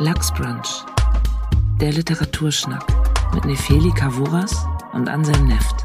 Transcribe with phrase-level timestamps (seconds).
[0.00, 0.84] Lachsbrunch,
[1.80, 2.84] der Literaturschnack
[3.34, 5.84] mit Nefeli Kavuras und Anselm Neft.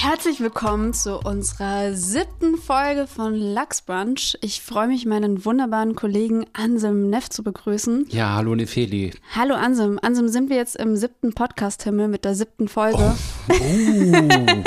[0.00, 4.38] Herzlich willkommen zu unserer siebten Folge von Lachsbrunch.
[4.42, 8.06] Ich freue mich, meinen wunderbaren Kollegen Ansem Neff zu begrüßen.
[8.10, 9.10] Ja, hallo Nefeli.
[9.34, 9.98] Hallo Ansem.
[10.00, 13.12] Ansem, sind wir jetzt im siebten Podcast-Himmel mit der siebten Folge?
[13.50, 13.52] Oh.
[13.52, 14.62] Uh.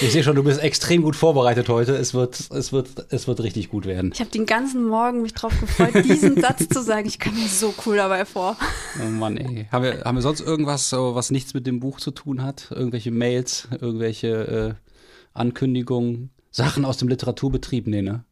[0.00, 1.94] ich sehe schon, du bist extrem gut vorbereitet heute.
[1.96, 4.12] Es wird, es wird, es wird richtig gut werden.
[4.14, 7.06] Ich habe den ganzen Morgen mich drauf gefreut, diesen Satz zu sagen.
[7.06, 8.56] Ich kam mir so cool dabei vor.
[8.98, 9.68] Oh Mann, ey.
[9.70, 12.68] Haben wir, haben wir sonst irgendwas, was nichts mit dem Buch zu tun hat?
[12.70, 14.74] Irgendwelche Mails, irgendwelche äh,
[15.32, 17.86] Ankündigungen, Sachen aus dem Literaturbetrieb?
[17.86, 18.24] Nee, ne?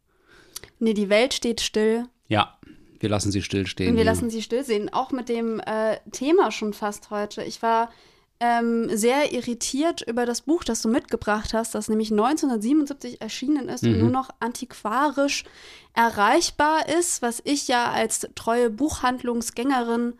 [0.78, 2.06] Nee, die Welt steht still.
[2.28, 2.58] Ja,
[3.00, 3.90] wir lassen sie stillstehen.
[3.90, 4.92] Und wir lassen sie still sehen.
[4.92, 7.42] Auch mit dem äh, Thema schon fast heute.
[7.42, 7.90] Ich war
[8.42, 13.84] ähm, sehr irritiert über das Buch, das du mitgebracht hast, das nämlich 1977 erschienen ist
[13.84, 13.94] mhm.
[13.94, 15.44] und nur noch antiquarisch
[15.94, 20.14] erreichbar ist, was ich ja als treue Buchhandlungsgängerin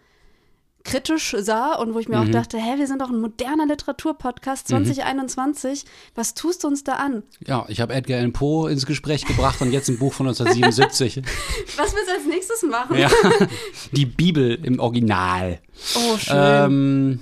[0.84, 2.28] kritisch sah und wo ich mir mhm.
[2.28, 5.84] auch dachte, hä, wir sind doch ein moderner Literaturpodcast 2021.
[5.84, 5.88] Mhm.
[6.14, 7.22] Was tust du uns da an?
[7.46, 11.22] Ja, ich habe Edgar Allan Poe ins Gespräch gebracht und jetzt ein Buch von 1977.
[11.76, 12.96] Was willst du als nächstes machen?
[12.96, 13.10] Ja,
[13.92, 15.60] die Bibel im Original.
[15.94, 16.36] Oh, schön.
[16.36, 17.20] Ähm,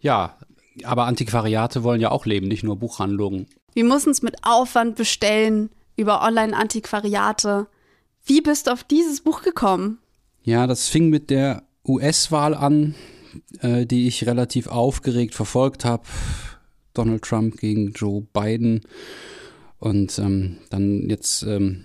[0.00, 0.36] ja,
[0.84, 3.46] aber Antiquariate wollen ja auch leben, nicht nur Buchhandlungen.
[3.74, 7.66] Wir mussten es mit Aufwand bestellen über Online-Antiquariate.
[8.24, 9.98] Wie bist du auf dieses Buch gekommen?
[10.42, 12.94] Ja, das fing mit der US-Wahl an,
[13.60, 16.04] äh, die ich relativ aufgeregt verfolgt habe.
[16.94, 18.82] Donald Trump gegen Joe Biden.
[19.78, 21.84] Und ähm, dann jetzt ähm,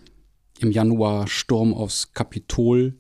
[0.60, 2.96] im Januar Sturm aufs Kapitol.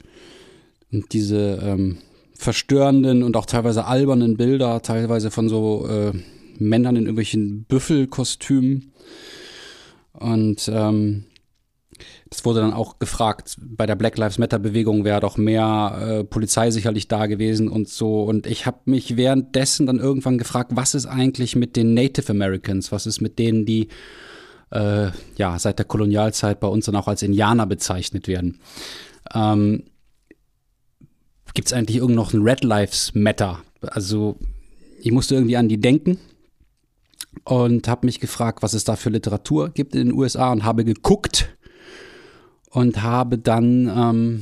[0.91, 1.97] Und diese ähm,
[2.33, 6.11] verstörenden und auch teilweise albernen Bilder, teilweise von so äh,
[6.57, 8.91] Männern in irgendwelchen Büffelkostümen.
[10.13, 11.25] Und ähm,
[12.31, 16.23] das wurde dann auch gefragt, bei der Black Lives Matter Bewegung wäre doch mehr äh,
[16.23, 18.23] Polizei sicherlich da gewesen und so.
[18.23, 22.93] Und ich habe mich währenddessen dann irgendwann gefragt, was ist eigentlich mit den Native Americans?
[22.93, 23.89] Was ist mit denen, die
[24.71, 28.61] äh, ja seit der Kolonialzeit bei uns dann auch als Indianer bezeichnet werden?
[29.33, 29.83] Ähm,
[31.53, 33.59] Gibt es eigentlich irgend noch ein Red Lives Matter?
[33.81, 34.37] Also
[35.01, 36.17] ich musste irgendwie an die denken
[37.43, 40.85] und habe mich gefragt, was es da für Literatur gibt in den USA und habe
[40.85, 41.49] geguckt
[42.71, 44.41] und habe dann ähm,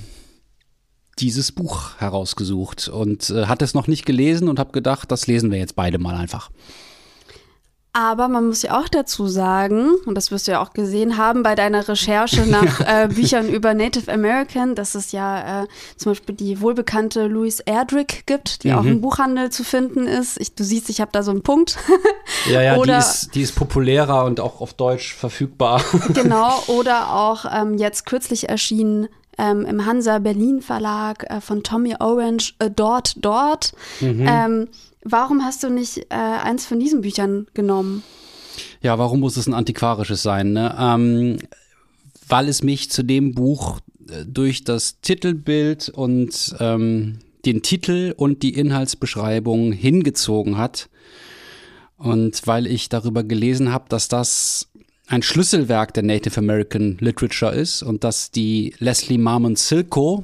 [1.19, 5.51] dieses Buch herausgesucht und äh, hatte es noch nicht gelesen und habe gedacht, das lesen
[5.51, 6.49] wir jetzt beide mal einfach.
[7.99, 11.43] Aber man muss ja auch dazu sagen, und das wirst du ja auch gesehen haben
[11.43, 15.67] bei deiner Recherche nach äh, Büchern über Native American, dass es ja äh,
[15.97, 18.75] zum Beispiel die wohlbekannte Louise Erdrich gibt, die mhm.
[18.75, 20.39] auch im Buchhandel zu finden ist.
[20.39, 21.75] Ich, du siehst, ich habe da so einen Punkt.
[22.49, 25.83] ja, ja, Oder, die, ist, die ist populärer und auch auf Deutsch verfügbar.
[26.13, 31.97] genau, oder auch ähm, jetzt kürzlich erschienen ähm, im Hansa Berlin Verlag äh, von Tommy
[31.99, 33.73] Orange, Dort, Dort.
[33.99, 34.25] Mhm.
[34.25, 34.67] Ähm,
[35.03, 38.03] Warum hast du nicht äh, eins von diesen Büchern genommen?
[38.81, 40.53] Ja, warum muss es ein antiquarisches sein?
[40.53, 40.75] Ne?
[40.77, 41.39] Ähm,
[42.27, 43.79] weil es mich zu dem Buch
[44.09, 50.89] äh, durch das Titelbild und ähm, den Titel und die Inhaltsbeschreibung hingezogen hat.
[51.97, 54.69] Und weil ich darüber gelesen habe, dass das
[55.07, 60.23] ein Schlüsselwerk der Native American Literature ist und dass die Leslie Marmon Silko,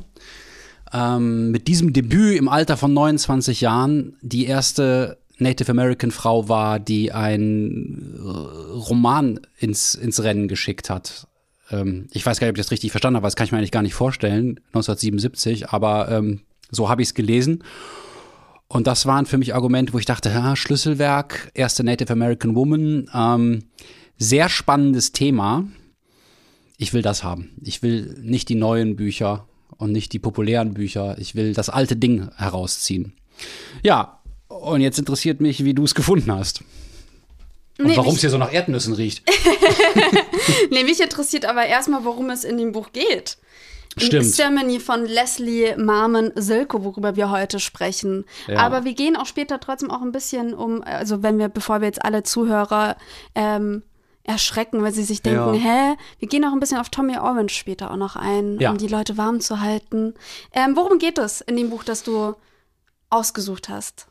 [0.95, 6.79] ähm, mit diesem Debüt im Alter von 29 Jahren die erste Native American Frau war,
[6.79, 11.27] die einen äh, Roman ins, ins Rennen geschickt hat.
[11.69, 13.57] Ähm, ich weiß gar nicht, ob ich das richtig verstanden habe, das kann ich mir
[13.57, 16.41] eigentlich gar nicht vorstellen, 1977, aber ähm,
[16.71, 17.63] so habe ich es gelesen.
[18.67, 23.09] Und das waren für mich Argumente, wo ich dachte, ja, Schlüsselwerk, erste Native American Woman,
[23.13, 23.63] ähm,
[24.17, 25.67] sehr spannendes Thema.
[26.77, 27.51] Ich will das haben.
[27.61, 31.17] Ich will nicht die neuen Bücher und nicht die populären Bücher.
[31.19, 33.13] Ich will das alte Ding herausziehen.
[33.83, 36.61] Ja, und jetzt interessiert mich, wie du es gefunden hast.
[37.77, 39.23] Und nee, warum es hier so nach Erdnüssen riecht.
[40.71, 43.37] nee, mich interessiert aber erstmal, worum es in dem Buch geht.
[43.97, 44.33] Stimmt.
[44.33, 48.25] Ceremony von Leslie Marmon Silko, worüber wir heute sprechen.
[48.47, 48.59] Ja.
[48.59, 51.87] Aber wir gehen auch später trotzdem auch ein bisschen um, also wenn wir, bevor wir
[51.87, 52.97] jetzt alle Zuhörer
[53.35, 53.83] ähm,
[54.25, 55.61] erschrecken, weil sie sich denken, ja.
[55.61, 58.71] hä, wir gehen auch ein bisschen auf Tommy Orange später auch noch ein, ja.
[58.71, 60.13] um die Leute warm zu halten.
[60.51, 62.35] Ähm, worum geht es in dem Buch, das du
[63.09, 64.07] ausgesucht hast?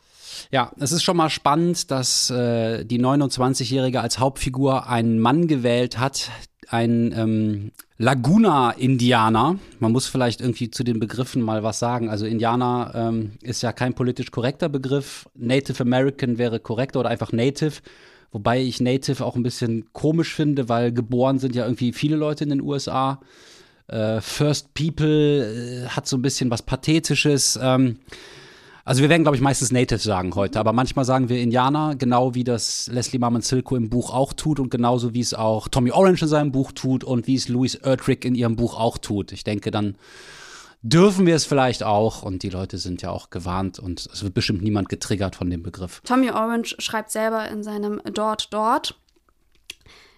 [0.51, 5.97] Ja, es ist schon mal spannend, dass äh, die 29-Jährige als Hauptfigur einen Mann gewählt
[5.97, 6.29] hat,
[6.69, 9.57] ein ähm, Laguna-Indianer.
[9.79, 12.09] Man muss vielleicht irgendwie zu den Begriffen mal was sagen.
[12.09, 15.29] Also Indianer ähm, ist ja kein politisch korrekter Begriff.
[15.35, 17.81] Native American wäre korrekter oder einfach Native
[18.35, 22.43] Wobei ich Native auch ein bisschen komisch finde, weil geboren sind ja irgendwie viele Leute
[22.43, 23.21] in den USA.
[23.87, 27.57] Äh, First People äh, hat so ein bisschen was Pathetisches.
[27.61, 27.99] Ähm,
[28.83, 32.35] also wir werden, glaube ich, meistens Native sagen heute, aber manchmal sagen wir Indianer, genau
[32.35, 35.91] wie das Leslie Marmon Silko im Buch auch tut und genauso wie es auch Tommy
[35.91, 39.31] Orange in seinem Buch tut und wie es Louise Erdrich in ihrem Buch auch tut.
[39.31, 39.95] Ich denke, dann
[40.85, 44.35] dürfen wir es vielleicht auch und die Leute sind ja auch gewarnt und es wird
[44.35, 46.01] bestimmt niemand getriggert von dem Begriff.
[46.05, 48.95] Tommy Orange schreibt selber in seinem Dort Dort,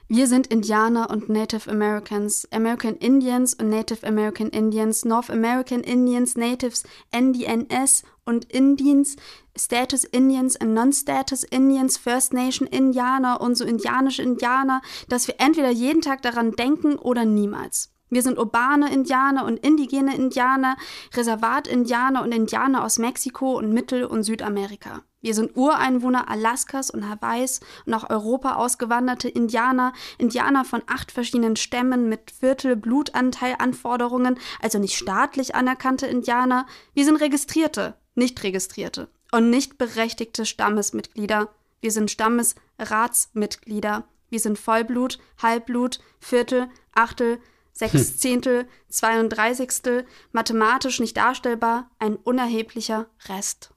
[0.09, 6.35] wir sind Indianer und Native Americans, American Indians und Native American Indians, North American Indians,
[6.35, 9.15] Natives, NDNS und Indians,
[9.57, 15.71] Status Indians und Non-Status Indians, First Nation Indianer und so indianische Indianer, dass wir entweder
[15.71, 17.89] jeden Tag daran denken oder niemals.
[18.09, 20.77] Wir sind urbane Indianer und indigene Indianer,
[21.13, 25.01] Reservat-Indianer und Indianer aus Mexiko und Mittel- und Südamerika.
[25.19, 31.57] Wir sind Ureinwohner Alaskas und Hawaiis und nach Europa ausgewanderte Indianer, Indianer von acht verschiedenen
[31.57, 36.65] Stämmen mit Viertel Blutanteil Anforderungen, also nicht staatlich anerkannte Indianer.
[36.93, 41.49] Wir sind registrierte, nicht registrierte und nicht berechtigte Stammesmitglieder.
[41.81, 44.05] Wir sind Stammesratsmitglieder.
[44.29, 47.39] Wir sind Vollblut, Halbblut, Viertel, Achtel,
[47.77, 53.71] Sechszehntel, Zweiunddreißigstel, mathematisch nicht darstellbar, ein unerheblicher Rest.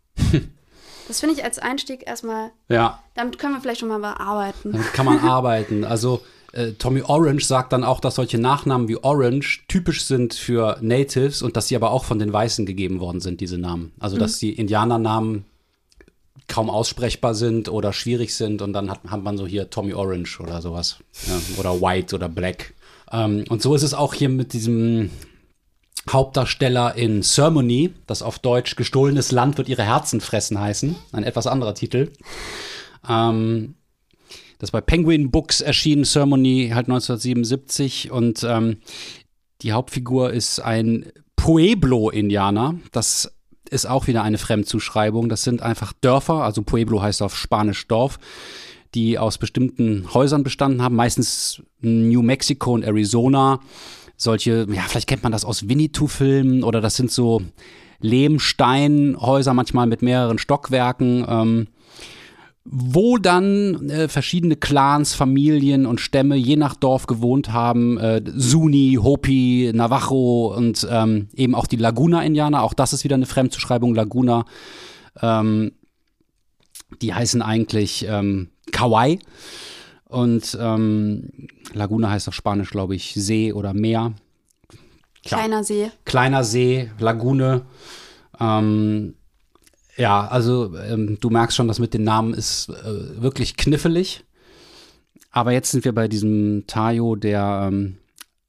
[1.06, 2.50] Das finde ich als Einstieg erstmal.
[2.68, 3.02] Ja.
[3.14, 4.72] Damit können wir vielleicht schon mal bearbeiten.
[4.72, 5.84] Damit kann man arbeiten.
[5.84, 10.78] Also äh, Tommy Orange sagt dann auch, dass solche Nachnamen wie Orange typisch sind für
[10.80, 13.92] Natives und dass sie aber auch von den Weißen gegeben worden sind, diese Namen.
[13.98, 15.44] Also dass die Indianernamen
[16.48, 20.40] kaum aussprechbar sind oder schwierig sind und dann hat, hat man so hier Tommy Orange
[20.40, 20.98] oder sowas.
[21.26, 22.72] Ja, oder White oder Black.
[23.12, 25.10] Ähm, und so ist es auch hier mit diesem
[26.08, 30.96] Hauptdarsteller in Ceremony, das auf Deutsch gestohlenes Land wird ihre Herzen fressen heißen.
[31.12, 32.10] Ein etwas anderer Titel.
[33.08, 33.74] Ähm,
[34.58, 38.78] das bei Penguin Books erschienen, Ceremony halt 1977 und ähm,
[39.62, 42.78] die Hauptfigur ist ein Pueblo-Indianer.
[42.92, 43.32] Das
[43.70, 45.28] ist auch wieder eine Fremdzuschreibung.
[45.28, 48.18] Das sind einfach Dörfer, also Pueblo heißt auf Spanisch Dorf,
[48.94, 53.60] die aus bestimmten Häusern bestanden haben, meistens New Mexico und Arizona.
[54.16, 57.42] Solche, ja, vielleicht kennt man das aus Winnetou-Filmen oder das sind so
[58.00, 61.24] Lehmsteinhäuser, manchmal mit mehreren Stockwerken.
[61.28, 61.66] Ähm,
[62.64, 67.98] wo dann äh, verschiedene Clans, Familien und Stämme je nach Dorf gewohnt haben.
[67.98, 72.62] Äh, Suni, Hopi, Navajo und ähm, eben auch die Laguna-Indianer.
[72.62, 74.44] Auch das ist wieder eine Fremdzuschreibung, Laguna.
[75.20, 75.72] Ähm,
[77.00, 79.18] die heißen eigentlich ähm, Kauai.
[80.06, 81.30] Und ähm,
[81.72, 84.12] Laguna heißt auf Spanisch, glaube ich, See oder Meer.
[85.24, 85.90] Kleiner See.
[86.04, 87.62] Kleiner See, Lagune.
[88.40, 89.14] Ähm,
[89.96, 94.24] ja, also ähm, du merkst schon, das mit den Namen ist äh, wirklich knifflig.
[95.30, 97.98] Aber jetzt sind wir bei diesem Tayo, der ähm,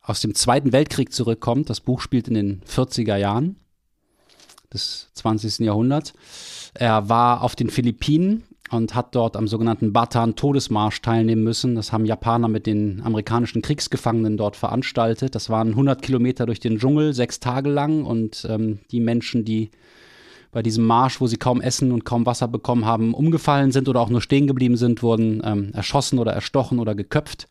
[0.01, 1.69] aus dem Zweiten Weltkrieg zurückkommt.
[1.69, 3.57] Das Buch spielt in den 40er Jahren
[4.73, 5.59] des 20.
[5.59, 6.13] Jahrhunderts.
[6.73, 11.75] Er war auf den Philippinen und hat dort am sogenannten Batan-Todesmarsch teilnehmen müssen.
[11.75, 15.35] Das haben Japaner mit den amerikanischen Kriegsgefangenen dort veranstaltet.
[15.35, 18.05] Das waren 100 Kilometer durch den Dschungel, sechs Tage lang.
[18.05, 19.71] Und ähm, die Menschen, die
[20.51, 23.99] bei diesem Marsch, wo sie kaum Essen und kaum Wasser bekommen haben, umgefallen sind oder
[23.99, 27.47] auch nur stehen geblieben sind, wurden ähm, erschossen oder erstochen oder geköpft.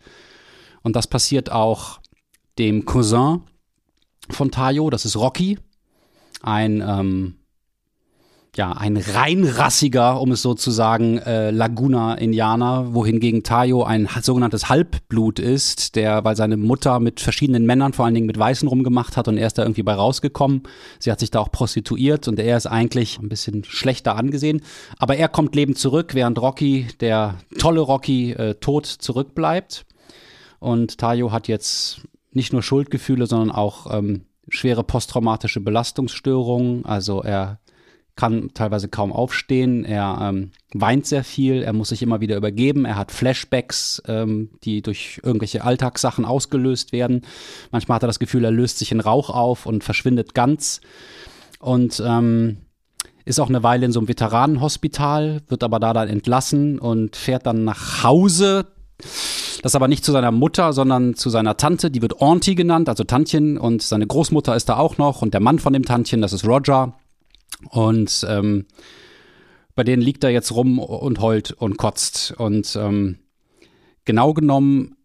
[0.82, 2.00] Und das passiert auch
[2.58, 3.42] dem Cousin
[4.30, 5.58] von Tayo, das ist Rocky,
[6.42, 7.39] ein ähm,
[8.56, 15.38] ja, ein reinrassiger, um es so zu sagen, äh, Laguna-Indianer, wohingegen Tayo ein sogenanntes Halbblut
[15.38, 19.28] ist, der, weil seine Mutter mit verschiedenen Männern, vor allen Dingen mit Weißen rumgemacht hat
[19.28, 20.64] und er ist da irgendwie bei rausgekommen.
[20.98, 24.62] Sie hat sich da auch prostituiert und er ist eigentlich ein bisschen schlechter angesehen.
[24.98, 29.86] Aber er kommt lebend zurück, während Rocky, der tolle Rocky, äh, tot zurückbleibt.
[30.58, 32.00] Und Tayo hat jetzt
[32.32, 36.84] nicht nur Schuldgefühle, sondern auch ähm, schwere posttraumatische Belastungsstörungen.
[36.84, 37.59] Also er
[38.20, 42.84] kann teilweise kaum aufstehen, er ähm, weint sehr viel, er muss sich immer wieder übergeben,
[42.84, 47.22] er hat Flashbacks, ähm, die durch irgendwelche Alltagssachen ausgelöst werden.
[47.70, 50.82] Manchmal hat er das Gefühl, er löst sich in Rauch auf und verschwindet ganz.
[51.60, 52.58] Und ähm,
[53.24, 57.46] ist auch eine Weile in so einem Veteranenhospital, wird aber da dann entlassen und fährt
[57.46, 58.66] dann nach Hause.
[59.62, 63.04] Das aber nicht zu seiner Mutter, sondern zu seiner Tante, die wird Auntie genannt, also
[63.04, 66.34] Tantchen, und seine Großmutter ist da auch noch und der Mann von dem Tantchen, das
[66.34, 66.92] ist Roger.
[67.68, 68.66] Und ähm,
[69.74, 72.34] bei denen liegt er jetzt rum und heult und kotzt.
[72.36, 73.18] Und ähm,
[74.04, 74.96] genau genommen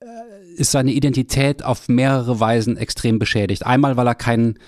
[0.00, 3.66] äh, ist seine Identität auf mehrere Weisen extrem beschädigt.
[3.66, 4.58] Einmal, weil er kein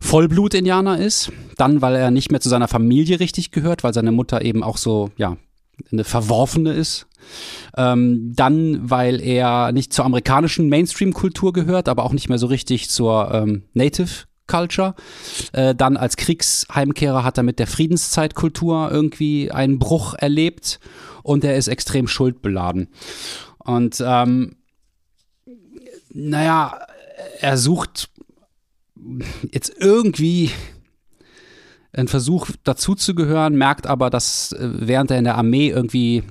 [0.00, 4.42] Vollblut-Indianer ist, dann, weil er nicht mehr zu seiner Familie richtig gehört, weil seine Mutter
[4.42, 5.36] eben auch so, ja,
[5.90, 7.06] eine verworfene ist.
[7.76, 12.90] Ähm, dann, weil er nicht zur amerikanischen Mainstream-Kultur gehört, aber auch nicht mehr so richtig
[12.90, 14.94] zur ähm, Native Culture.
[15.52, 20.80] Äh, dann als Kriegsheimkehrer hat er mit der Friedenszeitkultur irgendwie einen Bruch erlebt
[21.22, 22.88] und er ist extrem schuldbeladen.
[23.58, 24.56] Und ähm,
[26.10, 26.78] naja,
[27.40, 28.10] er sucht
[29.50, 30.50] jetzt irgendwie
[31.92, 36.22] einen Versuch dazuzugehören, merkt aber, dass äh, während er in der Armee irgendwie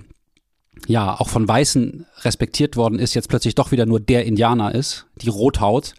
[0.88, 5.06] ja auch von Weißen respektiert worden ist, jetzt plötzlich doch wieder nur der Indianer ist,
[5.16, 5.94] die Rothaut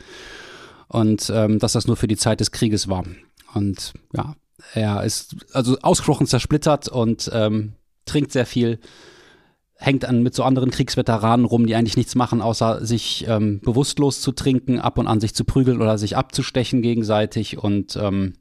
[0.93, 3.05] und ähm, dass das nur für die Zeit des Krieges war.
[3.55, 4.37] Und ja,
[4.75, 7.73] er ist also ausgesprochen zersplittert und ähm,
[8.05, 8.79] trinkt sehr viel,
[9.75, 14.21] hängt an mit so anderen Kriegsveteranen rum, die eigentlich nichts machen, außer sich ähm, bewusstlos
[14.21, 18.35] zu trinken, ab und an sich zu prügeln oder sich abzustechen gegenseitig und ähm,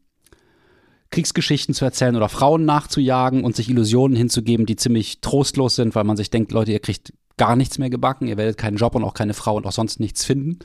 [1.09, 6.03] Kriegsgeschichten zu erzählen oder Frauen nachzujagen und sich Illusionen hinzugeben, die ziemlich trostlos sind, weil
[6.03, 9.05] man sich denkt, Leute, ihr kriegt gar nichts mehr gebacken, ihr werdet keinen Job und
[9.05, 10.59] auch keine Frau und auch sonst nichts finden.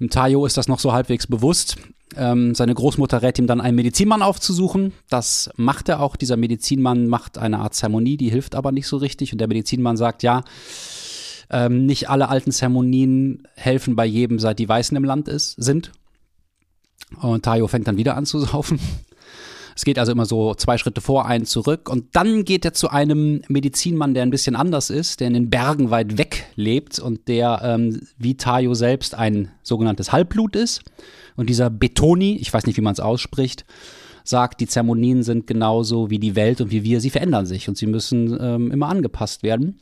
[0.00, 1.76] Im Tayo ist das noch so halbwegs bewusst.
[2.16, 4.92] Ähm, seine Großmutter rät ihm dann, einen Medizinmann aufzusuchen.
[5.08, 6.16] Das macht er auch.
[6.16, 9.32] Dieser Medizinmann macht eine Art Zeremonie, die hilft aber nicht so richtig.
[9.32, 10.44] Und der Medizinmann sagt, ja,
[11.50, 15.92] ähm, nicht alle alten Zeremonien helfen bei jedem, seit die Weißen im Land ist, sind.
[17.20, 18.78] Und Tayo fängt dann wieder an zu saufen.
[19.76, 21.88] Es geht also immer so zwei Schritte vor, einen zurück.
[21.88, 25.50] Und dann geht er zu einem Medizinmann, der ein bisschen anders ist, der in den
[25.50, 30.82] Bergen weit weg lebt und der ähm, wie Tayo selbst ein sogenanntes Halbblut ist.
[31.36, 33.64] Und dieser Betoni, ich weiß nicht, wie man es ausspricht,
[34.22, 37.76] sagt, die Zeremonien sind genauso wie die Welt und wie wir, sie verändern sich und
[37.76, 39.80] sie müssen ähm, immer angepasst werden.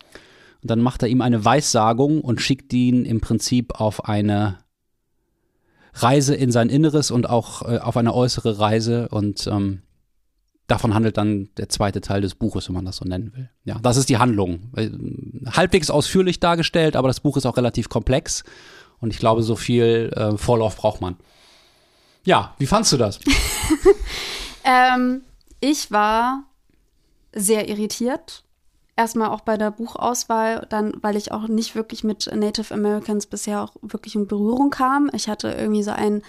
[0.63, 4.59] Und dann macht er ihm eine Weissagung und schickt ihn im Prinzip auf eine
[5.95, 9.83] Reise in sein Inneres und auch äh, auf eine äußere Reise und ähm,
[10.67, 13.51] davon handelt dann der zweite Teil des Buches, wenn man das so nennen will.
[13.65, 14.73] Ja, das ist die Handlung.
[14.77, 14.91] Äh,
[15.51, 18.45] halbwegs ausführlich dargestellt, aber das Buch ist auch relativ komplex
[19.01, 21.17] und ich glaube, so viel äh, Vorlauf braucht man.
[22.25, 23.19] Ja, wie fandst du das?
[24.65, 25.23] ähm,
[25.61, 26.45] ich war
[27.35, 28.45] sehr irritiert
[28.97, 33.63] erstmal auch bei der Buchauswahl, dann, weil ich auch nicht wirklich mit Native Americans bisher
[33.63, 35.11] auch wirklich in Berührung kam.
[35.15, 36.23] Ich hatte irgendwie so ein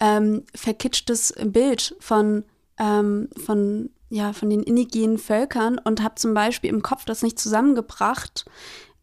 [0.00, 2.44] ähm, verkitschtes Bild von,
[2.78, 7.38] ähm, von, ja, von den indigenen Völkern und habe zum Beispiel im Kopf das nicht
[7.38, 8.46] zusammengebracht,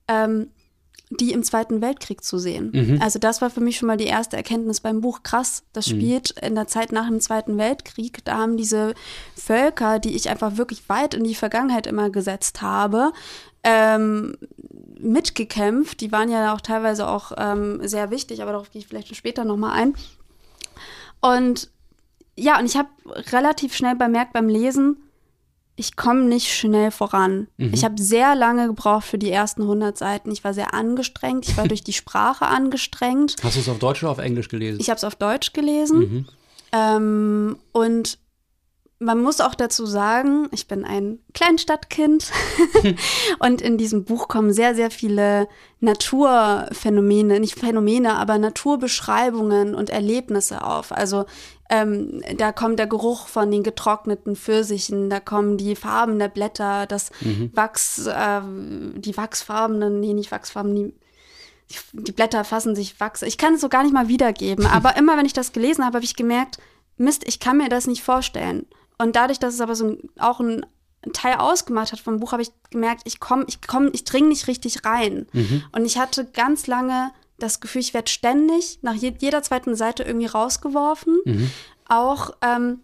[0.08, 0.50] ähm,
[1.20, 2.72] die im Zweiten Weltkrieg zu sehen.
[2.74, 3.02] Mhm.
[3.02, 5.24] Also das war für mich schon mal die erste Erkenntnis beim Buch.
[5.24, 5.92] Krass, das mhm.
[5.92, 6.48] spielt mhm.
[6.48, 8.24] in der Zeit nach dem Zweiten Weltkrieg.
[8.26, 8.94] Da haben diese
[9.36, 13.12] Völker, die ich einfach wirklich weit in die Vergangenheit immer gesetzt habe,
[13.64, 14.38] ähm,
[15.00, 16.02] mitgekämpft.
[16.02, 19.46] Die waren ja auch teilweise auch ähm, sehr wichtig, aber darauf gehe ich vielleicht später
[19.46, 19.96] nochmal ein.
[21.22, 21.70] Und
[22.36, 22.90] ja, und ich habe
[23.32, 24.98] relativ schnell bemerkt beim Lesen,
[25.76, 27.48] ich komme nicht schnell voran.
[27.58, 27.72] Mhm.
[27.74, 30.32] Ich habe sehr lange gebraucht für die ersten 100 Seiten.
[30.32, 31.48] Ich war sehr angestrengt.
[31.48, 33.36] Ich war durch die Sprache angestrengt.
[33.44, 34.80] Hast du es auf Deutsch oder auf Englisch gelesen?
[34.80, 36.00] Ich habe es auf Deutsch gelesen.
[36.00, 36.28] Mhm.
[36.74, 38.20] Ähm, und
[39.00, 42.32] man muss auch dazu sagen, ich bin ein Kleinstadtkind
[43.40, 45.48] und in diesem Buch kommen sehr, sehr viele
[45.82, 50.92] Naturphänomene, nicht Phänomene, aber Naturbeschreibungen und Erlebnisse auf.
[50.92, 51.26] Also
[51.74, 56.86] ähm, da kommt der Geruch von den getrockneten Pfirsichen, da kommen die Farben der Blätter,
[56.86, 57.50] das mhm.
[57.54, 58.42] Wachs, äh,
[58.96, 60.94] die wachsfarbenen, nee, nicht wachsfarben, die
[61.94, 63.24] die Blätter fassen sich Wachs.
[63.24, 65.96] Ich kann es so gar nicht mal wiedergeben, aber immer wenn ich das gelesen habe,
[65.96, 66.58] habe ich gemerkt,
[66.98, 68.68] Mist, ich kann mir das nicht vorstellen.
[69.00, 70.66] Und dadurch, dass es aber so auch ein
[71.14, 74.48] Teil ausgemacht hat vom Buch, habe ich gemerkt, ich komme, ich komme, ich dringe nicht
[74.48, 75.26] richtig rein.
[75.34, 75.64] Mhm.
[75.72, 80.04] Und ich hatte ganz lange das Gefühl, ich werde ständig nach je jeder zweiten Seite
[80.04, 81.20] irgendwie rausgeworfen.
[81.26, 81.52] Mhm.
[81.88, 82.80] Auch ähm,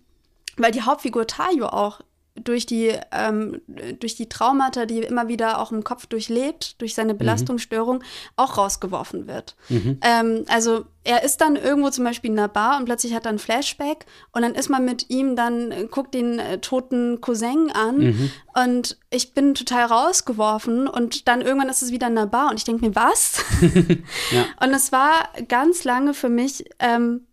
[0.58, 2.02] weil die Hauptfigur Tayo auch
[2.44, 3.62] durch die, ähm,
[4.00, 7.20] durch die Traumata, die immer wieder auch im Kopf durchlebt, durch seine mhm.
[7.20, 8.04] Belastungsstörung, mhm.
[8.36, 9.56] auch rausgeworfen wird.
[9.70, 10.00] Mhm.
[10.02, 13.32] Ähm, also er ist dann irgendwo zum Beispiel in einer Bar und plötzlich hat er
[13.32, 17.72] ein Flashback und dann ist man mit ihm dann, äh, guckt den äh, toten Cousin
[17.72, 18.32] an mhm.
[18.64, 22.58] und ich bin total rausgeworfen und dann irgendwann ist es wieder in einer Bar und
[22.58, 23.44] ich denke mir, was?
[24.32, 24.46] ja.
[24.62, 27.26] Und es war ganz lange für mich ähm,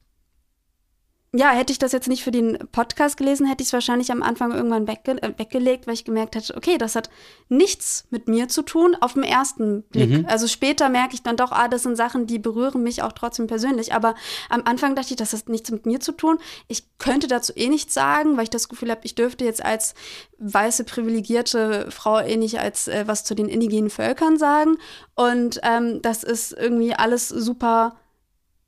[1.37, 4.23] ja, hätte ich das jetzt nicht für den Podcast gelesen, hätte ich es wahrscheinlich am
[4.23, 7.11] Anfang irgendwann wegge äh, weggelegt, weil ich gemerkt hätte, okay, das hat
[7.49, 10.11] nichts mit mir zu tun auf den ersten Blick.
[10.11, 10.26] Mhm.
[10.28, 13.47] Also später merke ich dann doch, ah, das sind Sachen, die berühren mich auch trotzdem
[13.47, 13.93] persönlich.
[13.93, 14.14] Aber
[14.49, 16.38] am Anfang dachte ich, das hat nichts mit mir zu tun.
[16.69, 19.95] Ich könnte dazu eh nichts sagen, weil ich das Gefühl habe, ich dürfte jetzt als
[20.38, 24.76] weiße privilegierte Frau eh nicht als äh, was zu den indigenen Völkern sagen.
[25.14, 27.97] Und ähm, das ist irgendwie alles super.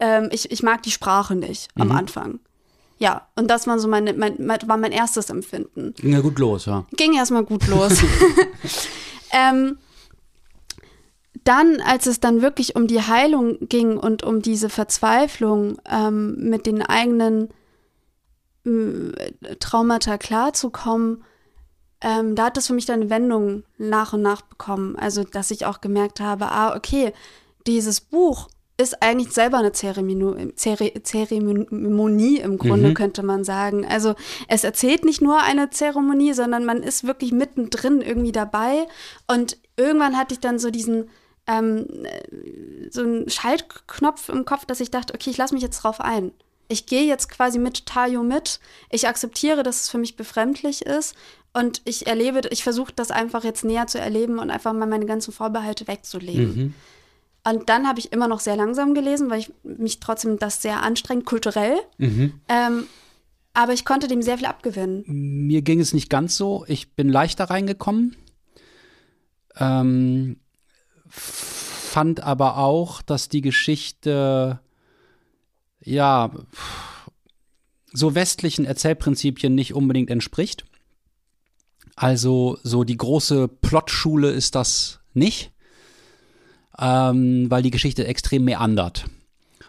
[0.01, 1.83] Ähm, ich, ich mag die Sprache nicht mhm.
[1.83, 2.41] am Anfang.
[2.99, 5.95] Ja, und das war so meine, mein, mein, war mein erstes Empfinden.
[5.95, 6.85] Ging ja gut los, ja.
[6.97, 8.03] Ging erstmal gut los.
[9.33, 9.79] ähm,
[11.45, 16.67] dann, als es dann wirklich um die Heilung ging und um diese Verzweiflung ähm, mit
[16.67, 17.49] den eigenen
[18.67, 21.25] äh, Traumata klarzukommen,
[22.01, 24.97] ähm, da hat das für mich dann eine Wendung nach und nach bekommen.
[24.97, 27.13] Also, dass ich auch gemerkt habe, ah, okay,
[27.67, 28.49] dieses Buch
[28.81, 32.95] ist eigentlich selber eine Zeremonie, Zeremonie im Grunde, mhm.
[32.95, 33.85] könnte man sagen.
[33.85, 34.15] Also
[34.47, 38.87] es erzählt nicht nur eine Zeremonie, sondern man ist wirklich mittendrin irgendwie dabei.
[39.27, 41.11] Und irgendwann hatte ich dann so diesen,
[41.49, 41.87] ähm,
[42.91, 46.31] so einen Schaltknopf im Kopf, dass ich dachte, okay, ich lasse mich jetzt drauf ein.
[46.69, 48.61] Ich gehe jetzt quasi mit Tayo mit.
[48.91, 51.17] Ich akzeptiere, dass es für mich befremdlich ist.
[51.53, 55.07] Und ich erlebe, ich versuche das einfach jetzt näher zu erleben und einfach mal meine
[55.07, 56.57] ganzen Vorbehalte wegzulegen.
[56.57, 56.75] Mhm.
[57.49, 60.83] Und dann habe ich immer noch sehr langsam gelesen, weil ich mich trotzdem das sehr
[60.83, 61.77] anstrengt, kulturell.
[61.99, 62.35] Mhm.
[62.49, 62.87] Ähm,
[63.55, 65.05] aber ich konnte dem sehr viel abgewinnen.
[65.07, 66.65] Mir ging es nicht ganz so.
[66.69, 68.17] Ich bin leichter reingekommen.
[69.57, 70.39] Ähm,
[71.09, 74.61] fand aber auch, dass die Geschichte
[75.81, 76.31] ja
[77.93, 80.65] so westlichen Erzählprinzipien nicht unbedingt entspricht.
[81.97, 85.51] Also so die große Plotschule ist das nicht
[86.81, 89.07] ähm, weil die Geschichte extrem meandert.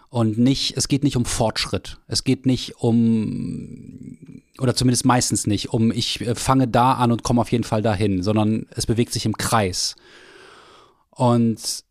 [0.09, 1.97] Und nicht, es geht nicht um Fortschritt.
[2.07, 7.23] Es geht nicht um, oder zumindest meistens nicht, um ich äh, fange da an und
[7.23, 9.95] komme auf jeden Fall dahin, sondern es bewegt sich im Kreis.
[11.11, 11.83] Und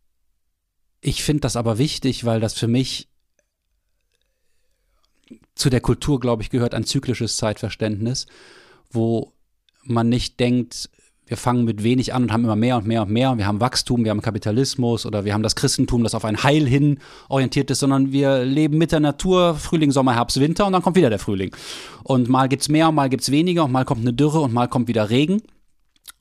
[1.01, 3.07] ich finde das aber wichtig, weil das für mich
[5.55, 8.27] zu der Kultur, glaube ich, gehört ein zyklisches Zeitverständnis,
[8.89, 9.33] wo
[9.83, 10.89] man nicht denkt,
[11.29, 13.37] wir fangen mit wenig an und haben immer mehr und mehr und mehr.
[13.37, 16.67] Wir haben Wachstum, wir haben Kapitalismus oder wir haben das Christentum, das auf ein Heil
[16.67, 16.97] hin
[17.29, 20.97] orientiert ist, sondern wir leben mit der Natur, Frühling, Sommer, Herbst, Winter und dann kommt
[20.97, 21.55] wieder der Frühling.
[22.03, 24.53] Und mal gibt es mehr, mal gibt es weniger und mal kommt eine Dürre und
[24.53, 25.43] mal kommt wieder Regen.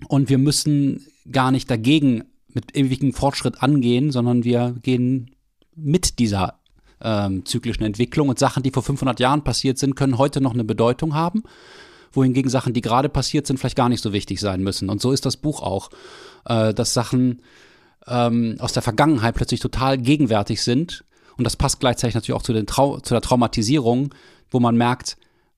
[0.08, 5.30] Und wir müssen gar nicht dagegen mit ewigem Fortschritt angehen, sondern wir gehen
[5.74, 6.58] mit dieser
[7.00, 10.64] ähm, zyklischen Entwicklung und Sachen, die vor 500 Jahren passiert sind, können heute noch eine
[10.64, 11.44] Bedeutung haben
[12.12, 14.90] wohingegen Sachen, die gerade passiert sind, vielleicht gar nicht so wichtig sein müssen.
[14.90, 15.90] Und so ist das Buch auch,
[16.47, 17.42] äh, dass Sachen
[18.07, 21.05] ähm, aus der Vergangenheit plötzlich total gegenwärtig sind.
[21.37, 24.14] Und das passt gleichzeitig natürlich auch zu, den Trau zu der Traumatisierung,
[24.51, 25.16] wo man merkt,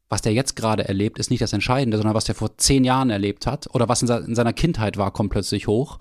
[0.08, 3.10] was der jetzt gerade erlebt, ist nicht das Entscheidende, sondern was der vor zehn Jahren
[3.10, 5.98] erlebt hat oder was in, in seiner Kindheit war, kommt plötzlich hoch.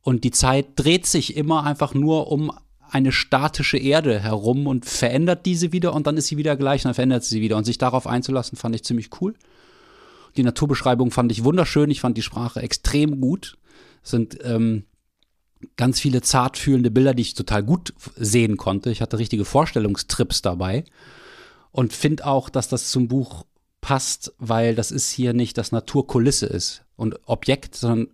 [0.00, 2.52] Und die Zeit dreht sich immer einfach nur um
[2.88, 6.90] eine statische Erde herum und verändert diese wieder und dann ist sie wieder gleich und
[6.90, 7.56] dann verändert sie wieder.
[7.56, 9.34] Und sich darauf einzulassen, fand ich ziemlich cool.
[10.36, 11.90] Die Naturbeschreibung fand ich wunderschön.
[11.90, 13.58] Ich fand die Sprache extrem gut.
[14.02, 14.84] Es sind ähm,
[15.76, 18.90] ganz viele zartfühlende Bilder, die ich total gut sehen konnte.
[18.90, 20.84] Ich hatte richtige Vorstellungstrips dabei
[21.70, 23.44] und finde auch, dass das zum Buch
[23.80, 28.08] passt, weil das ist hier nicht das Naturkulisse ist und Objekt, sondern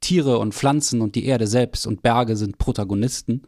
[0.00, 3.42] Tiere und Pflanzen und die Erde selbst und Berge sind Protagonisten,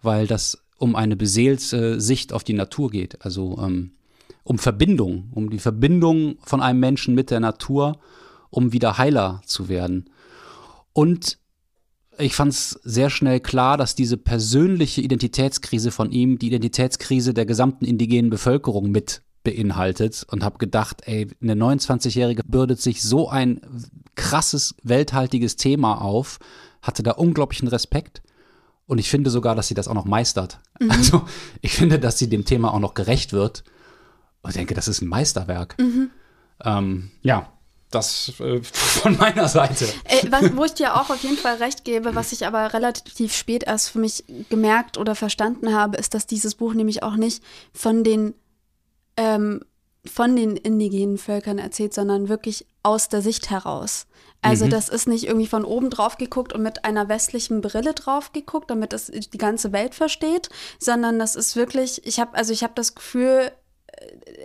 [0.00, 3.22] weil das um eine beseelte Sicht auf die Natur geht.
[3.24, 3.92] Also ähm,
[4.46, 7.98] um Verbindung, um die Verbindung von einem Menschen mit der Natur,
[8.48, 10.08] um wieder Heiler zu werden.
[10.92, 11.38] Und
[12.16, 17.44] ich fand es sehr schnell klar, dass diese persönliche Identitätskrise von ihm die Identitätskrise der
[17.44, 23.60] gesamten indigenen Bevölkerung mit beinhaltet und habe gedacht, ey, eine 29-Jährige bürdet sich so ein
[24.14, 26.38] krasses, welthaltiges Thema auf,
[26.82, 28.22] hatte da unglaublichen Respekt
[28.86, 30.60] und ich finde sogar, dass sie das auch noch meistert.
[30.80, 30.90] Mhm.
[30.92, 31.22] Also
[31.62, 33.64] ich finde, dass sie dem Thema auch noch gerecht wird
[34.46, 35.76] und denke, das ist ein Meisterwerk.
[35.78, 36.10] Mhm.
[36.64, 37.48] Ähm, ja,
[37.90, 39.86] das äh, von meiner Seite.
[40.04, 43.34] Äh, was, wo ich dir auch auf jeden Fall recht gebe, was ich aber relativ
[43.34, 47.42] spät erst für mich gemerkt oder verstanden habe, ist, dass dieses Buch nämlich auch nicht
[47.72, 48.34] von den
[49.16, 49.60] ähm,
[50.08, 54.06] von den indigenen Völkern erzählt, sondern wirklich aus der Sicht heraus.
[54.42, 54.70] Also mhm.
[54.70, 58.70] das ist nicht irgendwie von oben drauf geguckt und mit einer westlichen Brille drauf geguckt,
[58.70, 62.74] damit es die ganze Welt versteht, sondern das ist wirklich, ich habe also ich habe
[62.76, 63.50] das Gefühl,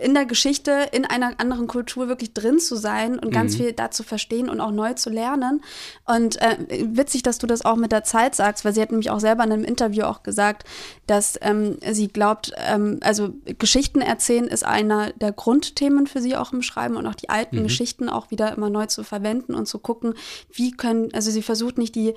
[0.00, 3.58] in der Geschichte, in einer anderen Kultur wirklich drin zu sein und ganz mhm.
[3.58, 5.62] viel da zu verstehen und auch neu zu lernen.
[6.06, 6.56] Und äh,
[6.88, 9.44] witzig, dass du das auch mit der Zeit sagst, weil sie hat nämlich auch selber
[9.44, 10.64] in einem Interview auch gesagt,
[11.06, 16.52] dass ähm, sie glaubt, ähm, also Geschichten erzählen ist einer der Grundthemen für sie auch
[16.52, 17.64] im Schreiben und auch die alten mhm.
[17.64, 20.14] Geschichten auch wieder immer neu zu verwenden und zu gucken,
[20.52, 22.14] wie können, also sie versucht nicht die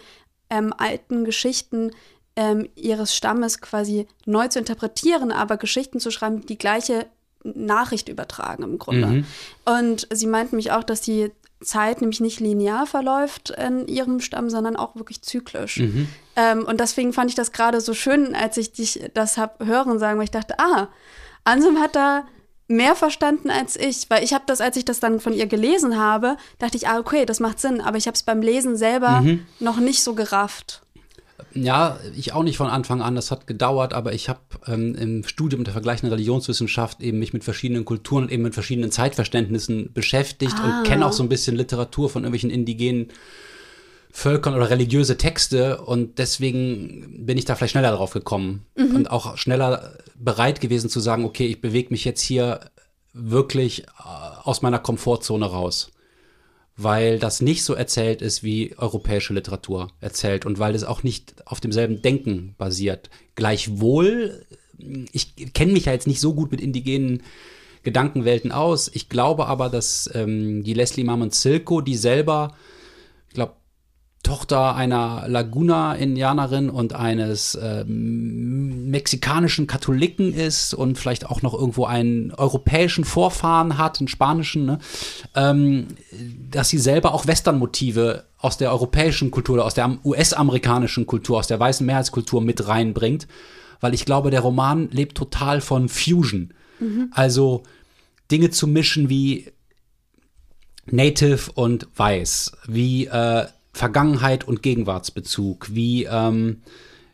[0.50, 1.92] ähm, alten Geschichten
[2.36, 7.08] ähm, ihres Stammes quasi neu zu interpretieren, aber Geschichten zu schreiben, die gleiche
[7.54, 9.08] Nachricht übertragen im Grunde.
[9.08, 9.26] Mhm.
[9.66, 11.32] Und sie meinten mich auch, dass die
[11.64, 15.78] Zeit nämlich nicht linear verläuft in ihrem Stamm, sondern auch wirklich zyklisch.
[15.78, 16.08] Mhm.
[16.36, 19.98] Ähm, und deswegen fand ich das gerade so schön, als ich dich das habe hören
[19.98, 20.90] sagen, weil ich dachte, ah,
[21.44, 22.26] Ansem hat da
[22.68, 26.00] mehr verstanden als ich, weil ich habe das, als ich das dann von ihr gelesen
[26.00, 29.22] habe, dachte ich, ah, okay, das macht Sinn, aber ich habe es beim Lesen selber
[29.22, 29.46] Mhm.
[29.60, 30.82] noch nicht so gerafft.
[31.54, 35.24] Ja, ich auch nicht von Anfang an, das hat gedauert, aber ich habe ähm, im
[35.26, 40.56] Studium der vergleichenden Religionswissenschaft eben mich mit verschiedenen Kulturen und eben mit verschiedenen Zeitverständnissen beschäftigt
[40.58, 40.80] Ah.
[40.80, 43.10] und kenne auch so ein bisschen Literatur von irgendwelchen indigenen
[44.12, 49.36] Völkern oder religiöse Texte und deswegen bin ich da vielleicht schneller drauf gekommen und auch
[49.38, 52.62] schneller bereit gewesen zu sagen, okay, ich bewege mich jetzt hier
[53.12, 53.86] wirklich äh,
[54.44, 55.92] aus meiner Komfortzone raus
[56.78, 61.36] weil das nicht so erzählt ist, wie europäische Literatur erzählt und weil es auch nicht
[61.46, 63.10] auf demselben Denken basiert.
[63.36, 64.46] Gleichwohl,
[65.12, 67.24] ich kenne mich ja jetzt nicht so gut mit indigenen
[67.84, 68.90] Gedankenwelten aus.
[68.94, 72.56] Ich glaube aber, dass ähm, die Leslie Marmon Silko, die selber,
[73.30, 73.54] ich glaube,
[74.26, 82.32] Tochter einer Laguna-Indianerin und eines ähm, mexikanischen Katholiken ist und vielleicht auch noch irgendwo einen
[82.32, 84.80] europäischen Vorfahren hat, einen spanischen, ne?
[85.36, 85.88] ähm,
[86.50, 91.60] dass sie selber auch Western-Motive aus der europäischen Kultur, aus der US-amerikanischen Kultur, aus der
[91.60, 93.28] weißen Mehrheitskultur mit reinbringt,
[93.80, 96.54] weil ich glaube, der Roman lebt total von Fusion.
[97.12, 97.64] Also
[98.32, 99.52] Dinge zu mischen wie
[100.88, 106.62] Native und Weiß, wie äh, Vergangenheit und Gegenwartsbezug, wie ähm,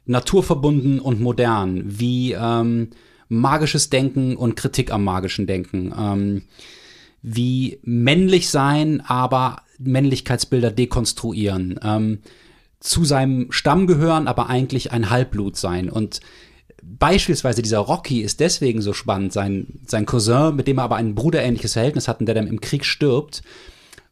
[0.06, 2.92] naturverbunden und modern, wie ähm,
[3.30, 6.44] magisches Denken und Kritik am magischen Denken, ähm,
[7.24, 12.20] wie männlich sein, aber Männlichkeitsbilder dekonstruieren, ähm,
[12.80, 15.90] zu seinem Stamm gehören, aber eigentlich ein Halbblut sein.
[15.90, 16.20] Und
[16.84, 21.14] Beispielsweise dieser Rocky ist deswegen so spannend, sein, sein Cousin, mit dem er aber ein
[21.14, 23.44] bruderähnliches Verhältnis hat und der dann im Krieg stirbt,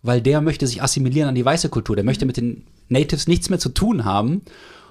[0.02, 1.96] weil der möchte sich assimilieren an die weiße Kultur.
[1.96, 4.42] Der möchte mit den Natives nichts mehr zu tun haben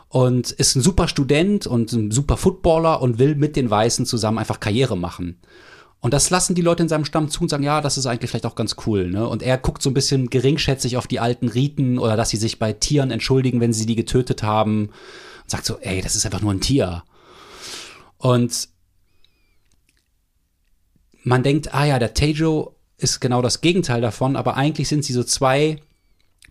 [0.09, 4.39] und ist ein super Student und ein super Footballer und will mit den Weißen zusammen
[4.39, 5.39] einfach Karriere machen.
[6.01, 8.31] Und das lassen die Leute in seinem Stamm zu und sagen, ja, das ist eigentlich
[8.31, 9.11] vielleicht auch ganz cool.
[9.11, 9.27] Ne?
[9.27, 12.61] Und er guckt so ein bisschen geringschätzig auf die alten Riten oder dass sie sich
[12.61, 14.91] bei Tieren entschuldigen, wenn sie die getötet haben.
[15.43, 17.03] Und sagt so, ey, das ist einfach nur ein Tier.
[18.17, 18.69] Und
[21.25, 25.13] man denkt, ah ja, der Tejo ist genau das Gegenteil davon, aber eigentlich sind sie
[25.13, 25.81] so zwei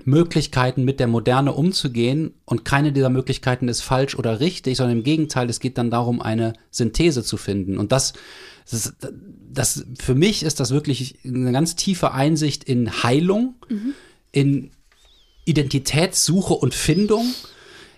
[0.06, 5.04] Möglichkeiten, mit der Moderne umzugehen und keine dieser Möglichkeiten ist falsch oder richtig, sondern im
[5.04, 7.78] Gegenteil, es geht dann darum, eine Synthese zu finden.
[7.78, 8.14] Und das,
[8.70, 8.94] das,
[9.52, 13.56] das für mich ist das wirklich eine ganz tiefe Einsicht in Heilung,
[14.32, 14.72] in
[15.46, 17.26] Identitätssuche und Findung,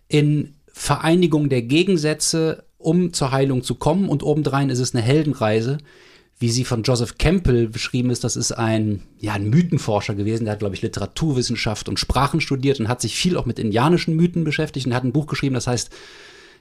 [0.08, 4.08] in Vereinigung der Gegensätze, um zur Heilung zu kommen.
[4.08, 5.80] Und obendrein ist es eine Heldenreise,
[6.40, 8.24] wie sie von Joseph Campbell beschrieben ist.
[8.24, 10.46] Das ist ein, ja, ein Mythenforscher gewesen.
[10.46, 14.16] Der hat, glaube ich, Literaturwissenschaft und Sprachen studiert und hat sich viel auch mit indianischen
[14.16, 15.90] Mythen beschäftigt und hat ein Buch geschrieben, das heißt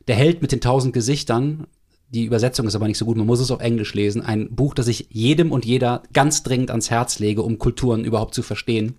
[0.09, 1.67] Der Held mit den tausend Gesichtern.
[2.11, 4.23] Die Übersetzung ist aber nicht so gut, man muss es auf Englisch lesen.
[4.23, 8.35] Ein Buch, das ich jedem und jeder ganz dringend ans Herz lege, um Kulturen überhaupt
[8.35, 8.97] zu verstehen.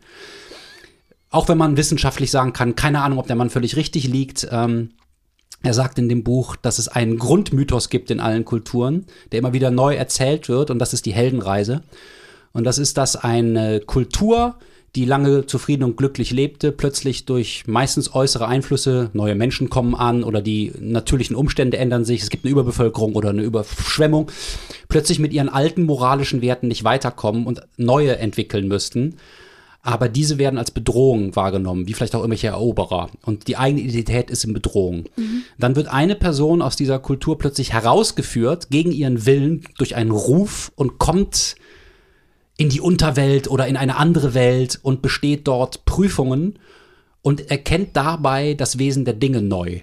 [1.32, 4.48] Auch wenn man wissenschaftlich sagen kann, keine Ahnung, ob der Mann völlig richtig liegt.
[4.52, 4.92] Ähm,
[5.62, 9.54] er sagt in dem Buch, dass es einen Grundmythos gibt in allen Kulturen, der immer
[9.54, 11.84] wieder neu erzählt wird, und das ist die Heldenreise.
[12.54, 14.56] Und das ist, dass eine Kultur,
[14.96, 20.24] die lange zufrieden und glücklich lebte, plötzlich durch meistens äußere Einflüsse, neue Menschen kommen an
[20.24, 24.32] oder die natürlichen Umstände ändern sich, es gibt eine Überbevölkerung oder eine Überschwemmung,
[24.88, 29.18] plötzlich mit ihren alten moralischen Werten nicht weiterkommen und neue entwickeln müssten.
[29.82, 33.10] Aber diese werden als Bedrohung wahrgenommen, wie vielleicht auch irgendwelche Eroberer.
[33.26, 35.06] Und die eigene Identität ist in Bedrohung.
[35.58, 40.72] Dann wird eine Person aus dieser Kultur plötzlich herausgeführt, gegen ihren Willen, durch einen Ruf
[40.76, 41.56] und kommt
[42.58, 46.60] in die Unterwelt oder in eine andere Welt und besteht dort Prüfungen
[47.22, 49.80] und erkennt dabei das Wesen der Dinge neu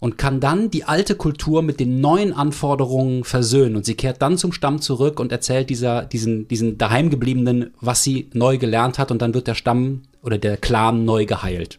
[0.00, 3.76] und kann dann die alte Kultur mit den neuen Anforderungen versöhnen.
[3.76, 8.30] Und sie kehrt dann zum Stamm zurück und erzählt dieser, diesen, diesen daheimgebliebenen, was sie
[8.32, 9.10] neu gelernt hat.
[9.10, 11.78] Und dann wird der Stamm oder der Clan neu geheilt.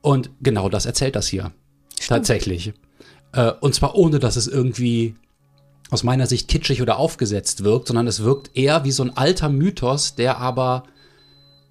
[0.00, 1.52] Und genau das erzählt das hier.
[2.08, 2.72] Tatsächlich.
[3.32, 5.14] Äh, und zwar ohne, dass es irgendwie
[5.90, 9.48] aus meiner Sicht kitschig oder aufgesetzt wirkt, sondern es wirkt eher wie so ein alter
[9.48, 10.84] Mythos, der aber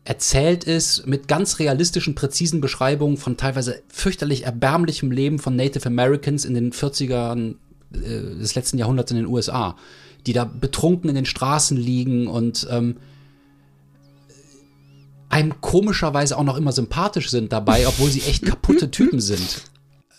[0.03, 6.43] erzählt ist mit ganz realistischen, präzisen Beschreibungen von teilweise fürchterlich erbärmlichem Leben von Native Americans
[6.43, 7.55] in den 40ern
[7.93, 9.75] äh, des letzten Jahrhunderts in den USA,
[10.25, 12.97] die da betrunken in den Straßen liegen und ähm,
[15.29, 19.61] einem komischerweise auch noch immer sympathisch sind dabei, obwohl sie echt kaputte Typen sind.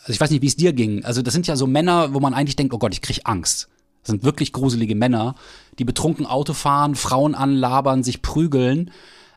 [0.02, 1.04] Also ich weiß nicht, wie es dir ging.
[1.04, 3.68] Also das sind ja so Männer, wo man eigentlich denkt, oh Gott, ich krieg Angst.
[4.02, 5.36] Das sind wirklich gruselige Männer,
[5.78, 8.90] die betrunken Auto fahren, Frauen anlabern, sich prügeln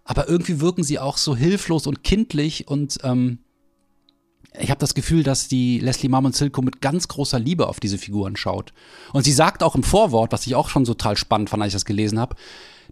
[0.05, 3.39] aber irgendwie wirken sie auch so hilflos und kindlich und ähm,
[4.59, 7.97] ich habe das Gefühl, dass die Leslie Marmon Silko mit ganz großer Liebe auf diese
[7.97, 8.71] Figuren schaut.
[9.11, 11.75] Und sie sagt auch im Vorwort, was ich auch schon total spannend fand, als ich
[11.75, 12.37] das gelesen habe,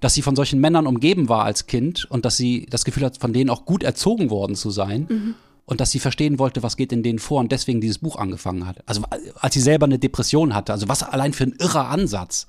[0.01, 3.17] dass sie von solchen Männern umgeben war als Kind und dass sie das Gefühl hat,
[3.17, 5.07] von denen auch gut erzogen worden zu sein.
[5.09, 5.35] Mhm.
[5.65, 8.67] Und dass sie verstehen wollte, was geht in denen vor und deswegen dieses Buch angefangen
[8.67, 8.83] hat.
[8.85, 9.03] Also
[9.39, 10.73] als sie selber eine Depression hatte.
[10.73, 12.47] Also was allein für ein irrer Ansatz.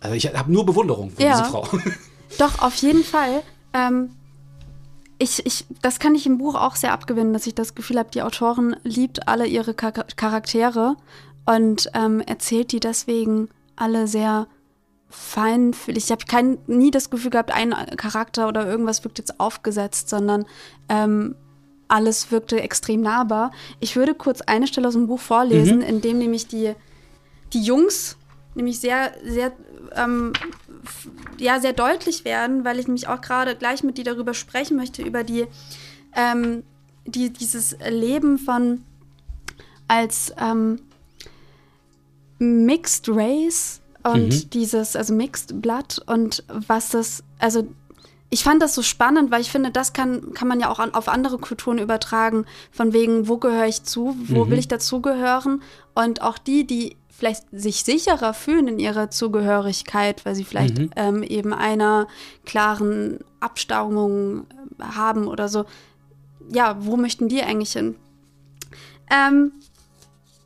[0.00, 1.36] Also ich habe nur Bewunderung für ja.
[1.36, 1.68] diese Frau.
[2.38, 3.42] Doch, auf jeden Fall.
[3.72, 4.10] Ähm,
[5.18, 8.10] ich, ich, das kann ich im Buch auch sehr abgewinnen, dass ich das Gefühl habe,
[8.10, 10.96] die Autorin liebt alle ihre Charaktere
[11.44, 14.46] und ähm, erzählt die deswegen alle sehr
[15.10, 16.04] feinfühlig.
[16.04, 20.46] Ich habe kein, nie das Gefühl gehabt, ein Charakter oder irgendwas wirkt jetzt aufgesetzt, sondern
[20.88, 21.34] ähm,
[21.88, 23.50] alles wirkte extrem nahbar.
[23.80, 25.84] Ich würde kurz eine Stelle aus dem Buch vorlesen, mhm.
[25.84, 26.74] in dem nämlich die,
[27.52, 28.16] die Jungs
[28.54, 29.52] nämlich sehr, sehr,
[29.96, 30.32] ähm,
[31.38, 35.02] ja, sehr deutlich werden, weil ich nämlich auch gerade gleich mit dir darüber sprechen möchte,
[35.02, 35.46] über die,
[36.14, 36.62] ähm,
[37.06, 38.84] die dieses Leben von
[39.88, 40.80] als ähm,
[42.38, 44.50] Mixed Race und mhm.
[44.50, 47.66] dieses, also Mixed Blood und was das, also
[48.30, 50.94] ich fand das so spannend, weil ich finde, das kann, kann man ja auch an,
[50.94, 54.50] auf andere Kulturen übertragen, von wegen, wo gehöre ich zu, wo mhm.
[54.50, 55.62] will ich dazugehören
[55.94, 60.90] und auch die, die vielleicht sich sicherer fühlen in ihrer Zugehörigkeit, weil sie vielleicht mhm.
[60.96, 62.08] ähm, eben einer
[62.46, 64.46] klaren Abstammung
[64.80, 65.66] haben oder so.
[66.50, 67.96] Ja, wo möchten die eigentlich hin?
[69.10, 69.52] Ähm,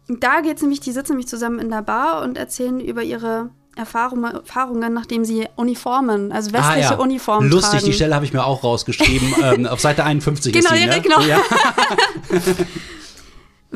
[0.09, 3.51] da geht es nämlich, die sitzen nämlich zusammen in der Bar und erzählen über ihre
[3.77, 6.99] Erfahrungen, Erfahrungen, nachdem sie Uniformen, also westliche ah, ja.
[6.99, 7.87] Uniformen Lustig, tragen.
[7.87, 9.33] die Stelle habe ich mir auch rausgeschrieben.
[9.43, 11.01] ähm, auf Seite 51 genau, ist die, ne?
[11.01, 11.21] genau.
[11.21, 11.41] Ja.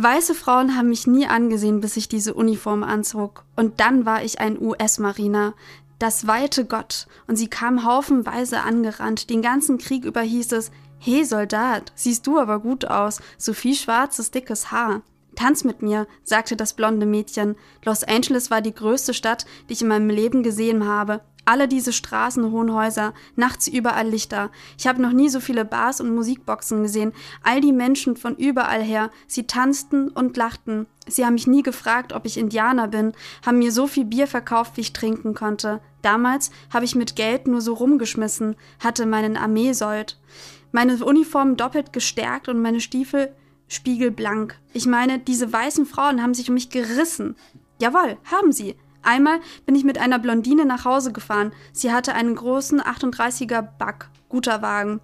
[0.01, 3.43] Weiße Frauen haben mich nie angesehen, bis ich diese Uniform anzog.
[3.57, 5.55] Und dann war ich ein US-Mariner.
[5.99, 7.09] Das weite Gott.
[7.27, 9.29] Und sie kam haufenweise angerannt.
[9.29, 13.21] Den ganzen Krieg über hieß es, Hey Soldat, siehst du aber gut aus.
[13.39, 15.03] So viel schwarzes, dickes Haar.
[15.35, 17.57] Tanz mit mir, sagte das blonde Mädchen.
[17.85, 21.23] Los Angeles war die größte Stadt, die ich in meinem Leben gesehen habe.
[21.49, 24.51] Alle diese Straßen, hohen Häuser, nachts überall Lichter.
[24.77, 27.15] Ich habe noch nie so viele Bars und Musikboxen gesehen.
[27.43, 30.87] All die Menschen von überall her, sie tanzten und lachten.
[31.07, 33.15] Sie haben mich nie gefragt, ob ich Indianer bin,
[33.47, 35.81] haben mir so viel Bier verkauft, wie ich trinken konnte.
[36.03, 40.21] Damals habe ich mit Geld nur so rumgeschmissen, hatte meinen Armeesold.
[40.71, 43.35] Meine Uniform doppelt gestärkt und meine Stiefel
[43.69, 44.59] spiegelblank.
[44.75, 47.37] Ich meine, diese weißen Frauen haben sich um mich gerissen.
[47.81, 48.77] Jawohl, haben sie.
[49.03, 51.53] Einmal bin ich mit einer Blondine nach Hause gefahren.
[51.73, 55.01] Sie hatte einen großen 38er Bug, guter Wagen.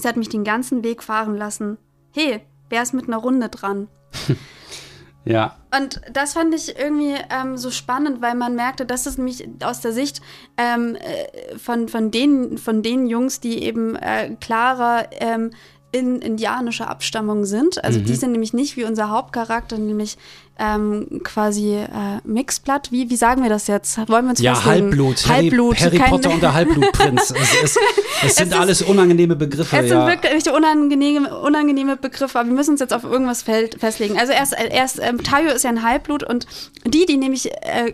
[0.00, 1.78] Sie hat mich den ganzen Weg fahren lassen.
[2.12, 3.88] Hey, wer ist mit einer Runde dran?
[5.24, 5.56] ja.
[5.76, 9.80] Und das fand ich irgendwie ähm, so spannend, weil man merkte, dass es nämlich aus
[9.80, 10.22] der Sicht
[10.56, 15.50] ähm, äh, von, von, den, von den Jungs, die eben äh, klarer ähm,
[15.90, 17.82] in indianischer Abstammung sind.
[17.82, 18.04] Also mhm.
[18.04, 20.18] die sind nämlich nicht wie unser Hauptcharakter, nämlich
[20.58, 21.86] ähm, quasi äh,
[22.24, 22.92] Mixblatt.
[22.92, 23.96] Wie, wie sagen wir das jetzt?
[24.08, 25.26] Wollen wir uns Ja, Halbblut.
[25.26, 25.80] Halbblut.
[25.80, 27.30] Harry, Harry Potter und der Halbblutprinz.
[27.42, 27.78] es, es,
[28.22, 29.78] es, sind es alles unangenehme Begriffe.
[29.78, 30.06] Es ja.
[30.06, 34.18] sind wirklich unangenehme, unangenehme Begriffe, aber wir müssen uns jetzt auf irgendwas festlegen.
[34.18, 36.46] Also erst, erst ähm, Tayo ist ja ein Halbblut und
[36.84, 37.92] die, die nämlich äh,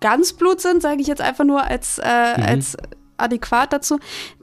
[0.00, 2.42] Ganzblut sind, sage ich jetzt einfach nur als, äh, mhm.
[2.44, 2.76] als
[3.22, 3.98] adäquat dazu.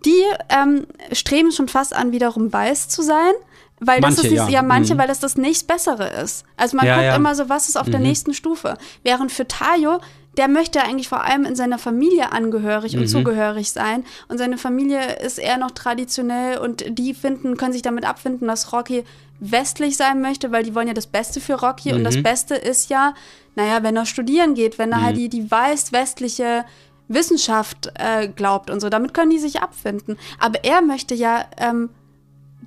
[0.05, 3.33] Die ähm, streben schon fast an, wiederum weiß zu sein.
[3.81, 4.99] Weil manche, das ist ja, ja manche, mhm.
[4.99, 6.43] weil das das nächst Bessere ist.
[6.57, 7.15] Also man ja, guckt ja.
[7.15, 7.91] immer so, was ist auf mhm.
[7.91, 8.77] der nächsten Stufe.
[9.03, 9.99] Während für Tayo,
[10.37, 13.01] der möchte eigentlich vor allem in seiner Familie angehörig mhm.
[13.01, 14.05] und zugehörig sein.
[14.27, 18.73] Und seine Familie ist eher noch traditionell und die finden, können sich damit abfinden, dass
[18.73, 19.03] Rocky
[19.39, 21.93] westlich sein möchte, weil die wollen ja das Beste für Rocky.
[21.93, 22.23] Und das mhm.
[22.23, 23.13] Beste ist ja,
[23.55, 25.19] naja, wenn er studieren geht, wenn er halt mhm.
[25.19, 26.65] die, die weiß-westliche
[27.09, 28.89] Wissenschaft äh, glaubt und so.
[28.89, 30.17] Damit können die sich abfinden.
[30.39, 31.89] Aber er möchte ja ähm,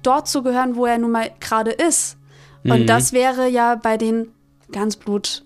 [0.02, 2.18] dort zugehören, wo er nun mal gerade ist.
[2.64, 2.86] Und mhm.
[2.86, 4.28] das wäre ja bei den
[4.70, 5.44] Ganzblut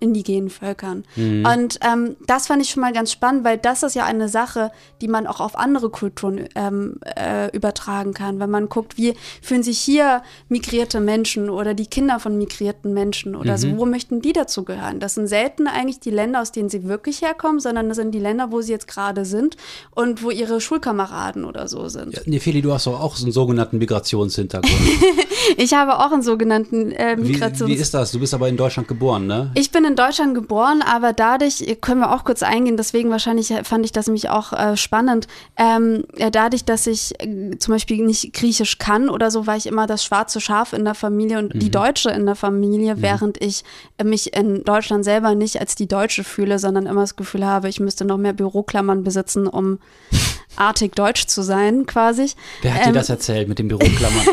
[0.00, 1.04] indigenen Völkern.
[1.16, 1.46] Mhm.
[1.46, 4.70] Und ähm, das fand ich schon mal ganz spannend, weil das ist ja eine Sache,
[5.00, 8.38] die man auch auf andere Kulturen ähm, äh, übertragen kann.
[8.38, 13.34] Wenn man guckt, wie fühlen sich hier migrierte Menschen oder die Kinder von migrierten Menschen
[13.34, 13.58] oder mhm.
[13.58, 15.00] so, wo möchten die dazu gehören?
[15.00, 18.20] Das sind selten eigentlich die Länder, aus denen sie wirklich herkommen, sondern das sind die
[18.20, 19.56] Länder, wo sie jetzt gerade sind
[19.94, 22.14] und wo ihre Schulkameraden oder so sind.
[22.14, 24.74] Ja, Nefeli, du hast doch auch so einen sogenannten Migrationshintergrund.
[25.56, 27.68] ich habe auch einen sogenannten äh, Migrations...
[27.68, 28.12] Wie, wie ist das?
[28.12, 29.50] Du bist aber in Deutschland geboren, ne?
[29.54, 33.84] Ich bin in Deutschland geboren, aber dadurch, können wir auch kurz eingehen, deswegen wahrscheinlich fand
[33.84, 38.78] ich das nämlich auch äh, spannend, ähm, dadurch, dass ich äh, zum Beispiel nicht Griechisch
[38.78, 41.58] kann oder so, war ich immer das schwarze Schaf in der Familie und mhm.
[41.58, 43.02] die Deutsche in der Familie, mhm.
[43.02, 43.64] während ich
[44.02, 47.80] mich in Deutschland selber nicht als die Deutsche fühle, sondern immer das Gefühl habe, ich
[47.80, 49.78] müsste noch mehr Büroklammern besitzen, um
[50.56, 52.30] artig deutsch zu sein, quasi.
[52.62, 54.26] Wer hat ähm, dir das erzählt mit den Büroklammern?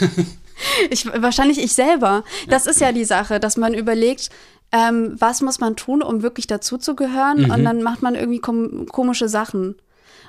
[0.90, 2.24] ich, wahrscheinlich ich selber.
[2.48, 4.30] Das ist ja die Sache, dass man überlegt,
[4.74, 7.44] ähm, was muss man tun, um wirklich dazuzugehören?
[7.44, 7.50] Mhm.
[7.50, 9.76] Und dann macht man irgendwie kom komische Sachen.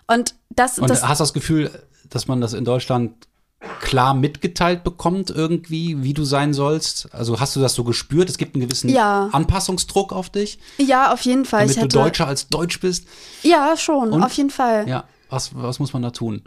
[0.08, 1.72] Und das, Und das hast du das Gefühl,
[2.10, 3.28] dass man das in Deutschland
[3.82, 7.12] klar mitgeteilt bekommt irgendwie, wie du sein sollst?
[7.14, 8.30] Also hast du das so gespürt?
[8.30, 9.30] Es gibt einen gewissen Ja.
[9.32, 11.62] Anpassungsdruck auf dich, ja, auf jeden Fall.
[11.62, 13.08] damit ich du Deutscher als Deutsch bist?
[13.42, 14.22] Ja, schon, Und?
[14.24, 14.88] auf jeden Fall.
[14.88, 15.06] Ja.
[15.32, 16.44] Was, was muss man da tun?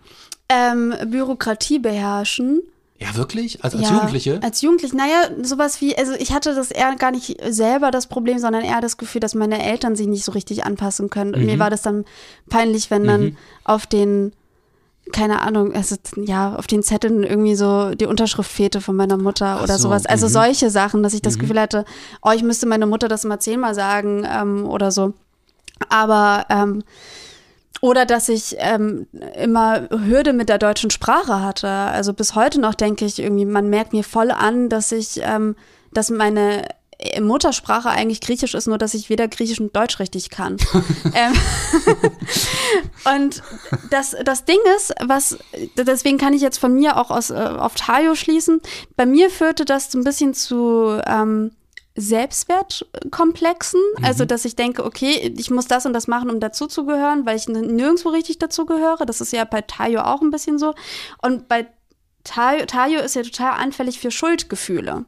[0.48, 2.62] Ähm, Bürokratie beherrschen.
[3.00, 3.62] Ja, wirklich?
[3.62, 4.40] Als, als ja, Jugendliche?
[4.42, 8.38] Als Jugendliche, naja, sowas wie, also ich hatte das eher gar nicht selber das Problem,
[8.40, 11.32] sondern eher das Gefühl, dass meine Eltern sich nicht so richtig anpassen können.
[11.32, 11.46] Und Mhm.
[11.46, 12.04] mir war das dann
[12.50, 14.32] peinlich, wenn dann auf den,
[15.12, 19.58] keine Ahnung, also ja, auf den Zetteln irgendwie so die Unterschrift fehlte von meiner Mutter
[19.58, 20.04] Ach oder so, sowas.
[20.04, 20.32] Also mhm.
[20.32, 21.84] solche Sachen, dass ich das Gefühl hatte,
[22.22, 25.14] oh, ich müsste meine Mutter das mal zehnmal sagen ähm, oder so.
[25.88, 26.82] Aber ähm,
[27.80, 31.68] oder dass ich ähm, immer Hürde mit der deutschen Sprache hatte.
[31.68, 35.56] Also bis heute noch denke ich irgendwie, man merkt mir voll an, dass ich, ähm,
[35.92, 36.66] dass meine
[37.20, 40.56] Muttersprache eigentlich Griechisch ist, nur dass ich weder Griechisch noch Deutsch richtig kann.
[41.14, 41.32] ähm,
[43.16, 43.42] und
[43.90, 45.38] das, das Ding ist, was,
[45.76, 48.60] deswegen kann ich jetzt von mir auch aus, äh, auf Tayo schließen.
[48.96, 51.52] Bei mir führte das so ein bisschen zu ähm,
[51.98, 53.80] Selbstwertkomplexen.
[54.02, 57.48] Also, dass ich denke, okay, ich muss das und das machen, um dazuzugehören, weil ich
[57.48, 59.04] nirgendwo richtig dazugehöre.
[59.04, 60.74] Das ist ja bei Tayo auch ein bisschen so.
[61.22, 61.66] Und bei
[62.24, 65.06] Tayo, Tayo ist ja total anfällig für Schuldgefühle.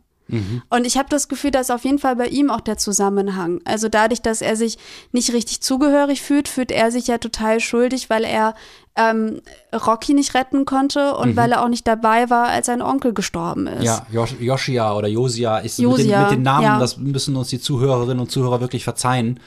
[0.68, 3.61] Und ich habe das Gefühl, dass auf jeden Fall bei ihm auch der Zusammenhang.
[3.64, 4.79] Also dadurch, dass er sich
[5.11, 8.55] nicht richtig zugehörig fühlt, fühlt er sich ja total schuldig, weil er
[8.96, 9.40] ähm,
[9.72, 13.66] Rocky nicht retten konnte und weil er auch nicht dabei war, als sein Onkel gestorben
[13.66, 13.85] ist.
[13.85, 16.79] Ja, Joshia oder Josia ist mit, den, Josia, mit den Namen, ja.
[16.79, 19.40] das müssen uns die Zuhörerinnen und Zuhörer wirklich verzeihen.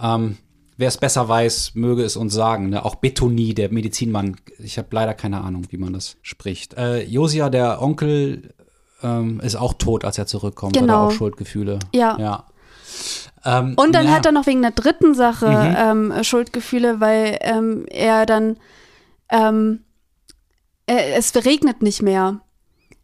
[0.00, 0.38] Ähm,
[0.80, 2.68] Wer es besser weiß, möge es uns sagen.
[2.68, 2.84] Ne?
[2.84, 4.36] Auch Betonie, der Medizinmann.
[4.60, 6.74] Ich habe leider keine Ahnung, wie man das spricht.
[6.74, 8.54] Äh, Josia, der Onkel,
[9.02, 10.76] ähm, ist auch tot, als er zurückkommt.
[10.76, 11.08] Hat er Genau.
[11.08, 11.80] auch Schuldgefühle.
[11.92, 12.16] Ja.
[12.20, 12.44] ja.
[13.48, 14.12] Ähm, Und dann ja.
[14.12, 16.12] hat er noch wegen einer dritten Sache Mhm.
[16.12, 18.56] ähm, Schuldgefühle, weil ähm, er dann
[19.30, 19.80] ähm,
[20.86, 22.40] äh, es regnet nicht mehr.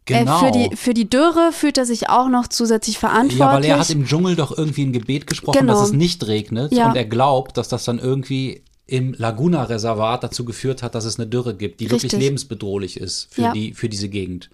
[0.05, 0.37] genau.
[0.41, 3.39] Äh, für, die, für die Dürre fühlt er sich auch noch zusätzlich verantwortlich.
[3.39, 5.73] Ja, weil er hat im Dschungel doch irgendwie ein Gebet gesprochen, Genau.
[5.73, 6.71] dass es nicht regnet.
[6.73, 6.89] Ja.
[6.89, 11.25] Und er glaubt, dass das dann irgendwie im Laguna-Reservat dazu geführt hat, dass es eine
[11.27, 12.19] Dürre gibt, die wirklich Richtig.
[12.19, 13.51] lebensbedrohlich ist für, Ja.
[13.53, 14.51] die, für diese Gegend.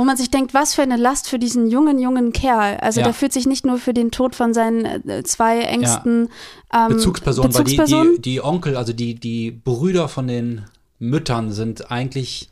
[0.00, 2.78] Wo man sich denkt, was für eine Last für diesen jungen, jungen Kerl.
[2.78, 3.04] Also Ja.
[3.04, 6.30] der fühlt sich nicht nur für den Tod von seinen äh, zwei engsten
[6.72, 10.64] ähm, Bezugspersonen, weil die, die, die Onkel, also die, die Brüder von den
[10.98, 12.48] Müttern sind eigentlich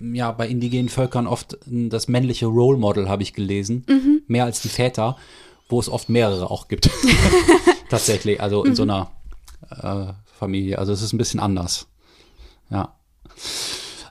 [0.00, 3.84] ja bei indigenen Völkern oft das männliche Role Model, habe ich gelesen.
[3.88, 4.22] Mhm.
[4.28, 5.16] Mehr als die Väter,
[5.68, 6.88] wo es oft mehrere auch gibt.
[7.90, 8.90] Tatsächlich, also in so Mhm.
[8.90, 9.10] einer
[9.70, 10.78] äh, Familie.
[10.78, 11.88] Also es ist ein bisschen anders.
[12.70, 12.94] Ja.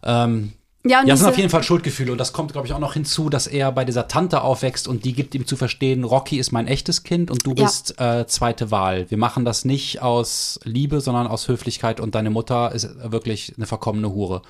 [0.03, 0.51] Ähm,
[0.85, 2.79] ja, und ja, es sind auf jeden Fall Schuldgefühle und das kommt, glaube ich, auch
[2.79, 6.37] noch hinzu, dass er bei dieser Tante aufwächst und die gibt ihm zu verstehen, Rocky
[6.37, 7.63] ist mein echtes Kind und du Ja.
[7.65, 9.09] bist äh, zweite Wahl.
[9.09, 13.65] Wir machen das nicht aus Liebe, sondern aus Höflichkeit und deine Mutter ist wirklich eine
[13.65, 14.41] verkommene Hure.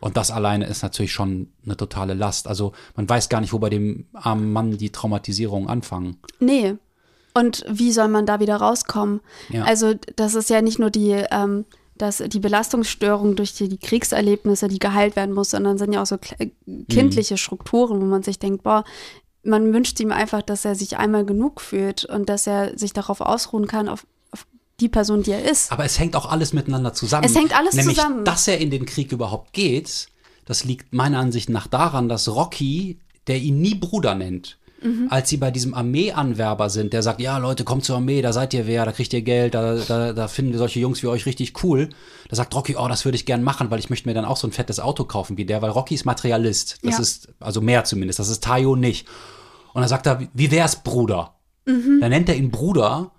[0.00, 2.48] Und das alleine ist natürlich schon eine totale Last.
[2.48, 6.16] Also man weiß gar nicht, wo bei dem armen Mann die Traumatisierungen anfangen.
[6.38, 6.74] Nee.
[7.34, 9.20] Und wie soll man da wieder rauskommen?
[9.50, 9.62] Ja.
[9.64, 11.64] Also, das ist ja nicht nur die, ähm,
[12.00, 16.06] das, die Belastungsstörung durch die, die Kriegserlebnisse, die geheilt werden muss, sondern sind ja auch
[16.06, 16.50] so kle-
[16.88, 18.84] kindliche Strukturen, wo man sich denkt, boah,
[19.42, 23.20] man wünscht ihm einfach, dass er sich einmal genug fühlt und dass er sich darauf
[23.20, 24.46] ausruhen kann, auf, auf
[24.80, 25.72] die Person, die er ist.
[25.72, 27.24] Aber es hängt auch alles miteinander zusammen.
[27.24, 28.24] Es hängt alles Nämlich, zusammen.
[28.24, 30.08] dass er in den Krieg überhaupt geht,
[30.44, 35.08] das liegt meiner Ansicht nach daran, dass Rocky, der ihn nie Bruder nennt, Mhm.
[35.10, 38.54] als sie bei diesem Armeeanwerber sind, der sagt, ja Leute, kommt zur Armee, da seid
[38.54, 41.26] ihr wer, da kriegt ihr Geld, da, da, da finden wir solche Jungs wie euch
[41.26, 41.90] richtig cool.
[42.28, 44.36] Da sagt Rocky, oh, das würde ich gern machen, weil ich möchte mir dann auch
[44.36, 46.78] so ein fettes Auto kaufen wie der, weil Rocky ist Materialist.
[46.82, 47.00] Das Ja.
[47.00, 49.06] ist, also mehr zumindest, das ist Tayo nicht.
[49.74, 51.34] Und dann sagt er, wie wär's, Bruder?
[51.66, 51.98] Mhm.
[52.00, 53.10] Dann nennt er ihn Bruder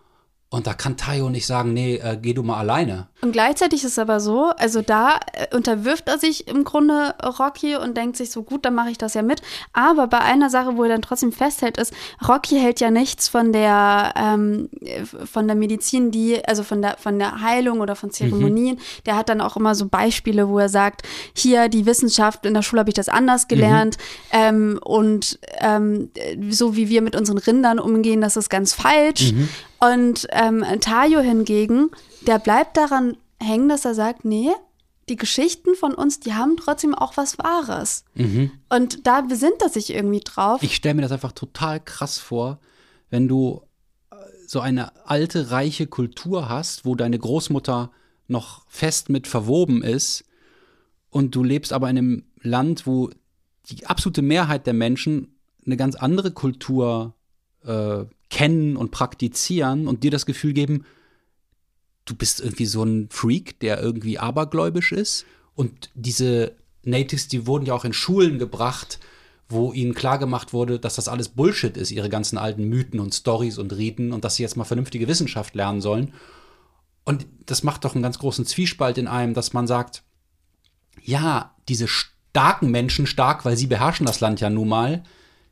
[0.54, 3.08] und da kann Tayo nicht sagen, nee, äh, geh du mal alleine.
[3.22, 7.78] Und gleichzeitig ist es aber so, also da äh, unterwirft er sich im Grunde Rocky
[7.78, 9.42] und denkt sich so, gut, dann mache ich das ja mit.
[9.72, 11.94] Aber bei einer Sache, wo er dann trotzdem festhält, ist,
[12.28, 16.98] Rocky hält ja nichts von der, ähm, äh, von der Medizin, die, also von der,
[16.98, 18.78] von der Heilung oder von Zeremonien.
[19.06, 22.62] Der hat dann auch immer so Beispiele, wo er sagt, hier die Wissenschaft, in der
[22.62, 23.98] Schule habe ich das anders gelernt.
[24.34, 26.10] Ähm, und ähm,
[26.50, 29.34] so wie wir mit unseren Rindern umgehen, das ist ganz falsch.
[29.82, 31.90] Und ähm, Tayo hingegen,
[32.28, 34.52] der bleibt daran hängen, dass er sagt, nee,
[35.10, 38.06] die Geschichten von uns, die haben trotzdem auch was Wahres.
[38.70, 40.62] Und da besinnt er sich irgendwie drauf.
[40.62, 42.60] Ich stelle mir das einfach total krass vor,
[43.10, 43.62] wenn du
[44.12, 44.16] äh,
[44.48, 47.92] so eine alte, reiche Kultur hast, wo deine Großmutter
[48.28, 50.24] noch fest mit verwoben ist
[51.10, 53.10] und du lebst aber in einem Land, wo
[53.66, 57.16] die absolute Mehrheit der Menschen eine ganz andere Kultur
[57.66, 60.86] äh, kennen und praktizieren und dir das Gefühl geben,
[62.06, 65.26] du bist irgendwie so ein Freak, der irgendwie abergläubisch ist.
[65.54, 69.00] Und diese Natives, die wurden ja auch in Schulen gebracht,
[69.50, 73.58] wo ihnen klargemacht wurde, dass das alles Bullshit ist, ihre ganzen alten Mythen und Stories
[73.58, 76.14] und Riten und dass sie jetzt mal vernünftige Wissenschaft lernen sollen.
[77.04, 80.04] Und das macht doch einen ganz großen Zwiespalt in einem, dass man sagt,
[81.04, 85.04] ja, diese starken Menschen, stark, weil sie beherrschen das Land ja nun mal,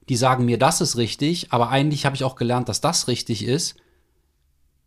[0.10, 3.46] die sagen mir, das ist richtig, aber eigentlich habe ich auch gelernt, dass das richtig
[3.46, 3.76] ist.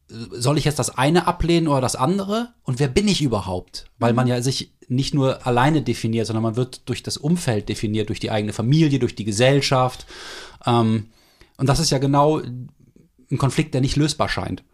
[0.09, 2.53] Soll ich jetzt das eine ablehnen oder das andere?
[2.65, 3.87] Und wer bin ich überhaupt?
[3.99, 8.09] Weil man ja sich nicht nur alleine definiert, sondern man wird durch das Umfeld definiert,
[8.09, 10.07] durch die eigene Familie, durch die Gesellschaft.
[10.67, 11.07] Ähm,
[11.57, 14.65] und das ist ja genau ein Konflikt, der nicht lösbar scheint.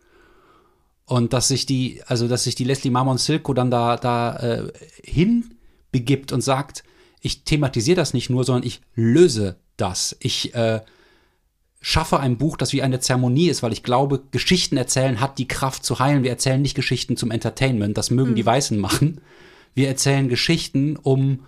[1.05, 4.73] Und dass sich die, also dass sich die Leslie Marmon Silko dann da, da äh,
[5.05, 6.85] hinbegibt und sagt,
[7.21, 10.17] ich thematisiere das nicht nur, sondern ich löse das.
[10.21, 10.81] Ich äh,
[11.81, 15.49] schaffe ein Buch, das wie eine Zeremonie ist, weil ich glaube, Geschichten erzählen hat die
[15.49, 16.23] Kraft zu heilen.
[16.23, 18.37] Wir erzählen nicht Geschichten zum Entertainment, das mögen mhm.
[18.37, 19.21] die Weißen machen.
[19.75, 21.45] Wir erzählen Geschichten, um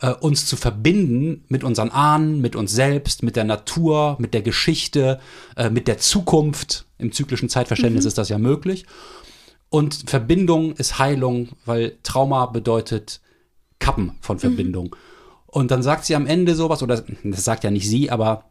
[0.00, 4.42] äh, uns zu verbinden mit unseren Ahnen, mit uns selbst, mit der Natur, mit der
[4.42, 5.20] Geschichte,
[5.56, 6.84] äh, mit der Zukunft.
[6.98, 8.08] Im zyklischen Zeitverständnis mhm.
[8.08, 8.86] ist das ja möglich.
[9.70, 13.20] Und Verbindung ist Heilung, weil Trauma bedeutet
[13.78, 14.88] Kappen von Verbindung.
[14.88, 15.13] Mhm.
[15.54, 18.50] Und dann sagt sie am Ende sowas, oder das sagt ja nicht sie, aber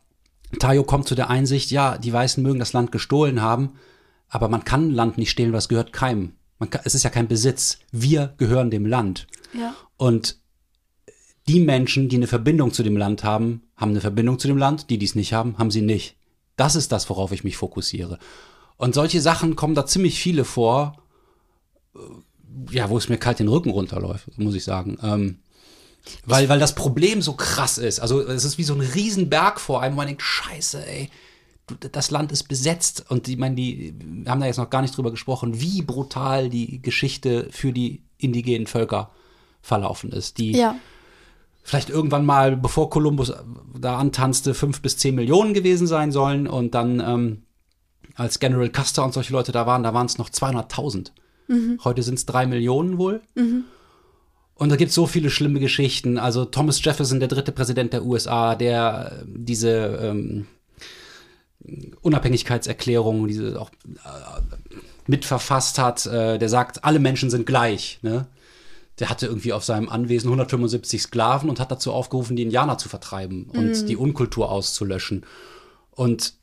[0.57, 3.73] Tayo kommt zu der Einsicht, ja, die Weißen mögen das Land gestohlen haben,
[4.29, 6.31] aber man kann Land nicht stehlen, was gehört keinem.
[6.69, 7.79] Kann, es ist ja kein Besitz.
[7.91, 9.27] Wir gehören dem Land.
[9.53, 9.75] Ja.
[9.97, 10.37] Und
[11.49, 14.89] die Menschen, die eine Verbindung zu dem Land haben, haben eine Verbindung zu dem Land.
[14.89, 16.15] Die, die es nicht haben, haben sie nicht.
[16.55, 18.17] Das ist das, worauf ich mich fokussiere.
[18.77, 21.03] Und solche Sachen kommen da ziemlich viele vor,
[21.95, 21.99] äh,
[22.71, 24.97] ja, wo es mir kalt den Rücken runterläuft, muss ich sagen.
[25.03, 25.39] Ähm,
[26.25, 27.99] weil, weil das Problem so krass ist.
[27.99, 31.09] Also es ist wie so ein Riesenberg vor einem, wo man denkt, scheiße, ey,
[31.91, 33.05] das Land ist besetzt.
[33.09, 33.93] Und ich meine, die
[34.27, 38.67] haben da jetzt noch gar nicht drüber gesprochen, wie brutal die Geschichte für die indigenen
[38.67, 39.11] Völker
[39.61, 40.37] verlaufen ist.
[40.39, 40.75] Die ja.
[41.63, 43.33] vielleicht irgendwann mal, bevor Kolumbus
[43.79, 46.47] da antanzte, fünf bis zehn Millionen gewesen sein sollen.
[46.47, 47.43] Und dann, ähm,
[48.15, 51.11] als General Custer und solche Leute da waren, da waren es noch 200.000.
[51.47, 51.79] Mhm.
[51.83, 53.21] Heute sind es drei Millionen wohl.
[53.35, 53.63] Mhm.
[54.63, 56.17] Und da gibt es so viele schlimme Geschichten.
[56.17, 60.47] Also Thomas Jefferson, der dritte Präsident der USA, der äh, diese ähm,
[61.99, 64.41] Unabhängigkeitserklärung, diese auch äh,
[65.05, 67.99] mitverfasst hat, äh, der sagt, alle Menschen sind gleich.
[68.03, 68.25] Ne?
[68.99, 72.87] Der hatte irgendwie auf seinem Anwesen 175 Sklaven und hat dazu aufgerufen, die Indianer zu
[72.87, 73.85] vertreiben und mhm.
[73.85, 75.25] die Unkultur auszulöschen.
[75.91, 76.35] Und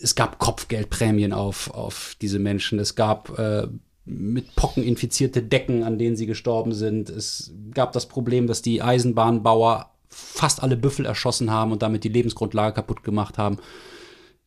[0.00, 2.78] es gab Kopfgeldprämien auf, auf diese Menschen.
[2.78, 3.66] Es gab äh,
[4.08, 7.10] mit Pocken infizierte Decken, an denen sie gestorben sind.
[7.10, 12.08] Es gab das Problem, dass die Eisenbahnbauer fast alle Büffel erschossen haben und damit die
[12.08, 13.58] Lebensgrundlage kaputt gemacht haben.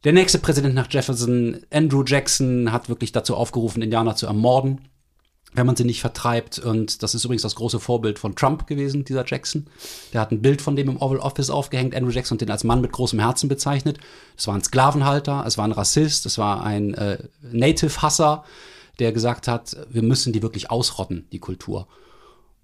[0.04, 4.82] Der nächste Präsident nach Jefferson, Andrew Jackson, hat wirklich dazu aufgerufen, Indianer zu ermorden,
[5.54, 6.58] wenn man sie nicht vertreibt.
[6.58, 9.68] Und das ist übrigens das große Vorbild von Trump gewesen, dieser Jackson.
[10.12, 12.64] Der hat ein Bild von dem im Oval Office aufgehängt, Andrew Jackson, und den als
[12.64, 14.00] Mann mit großem Herzen bezeichnet.
[14.36, 17.20] Es war ein Sklavenhalter, es war ein Rassist, es war ein äh,
[17.52, 18.44] Native-Hasser
[19.02, 21.88] der gesagt hat, wir müssen die wirklich ausrotten, die Kultur.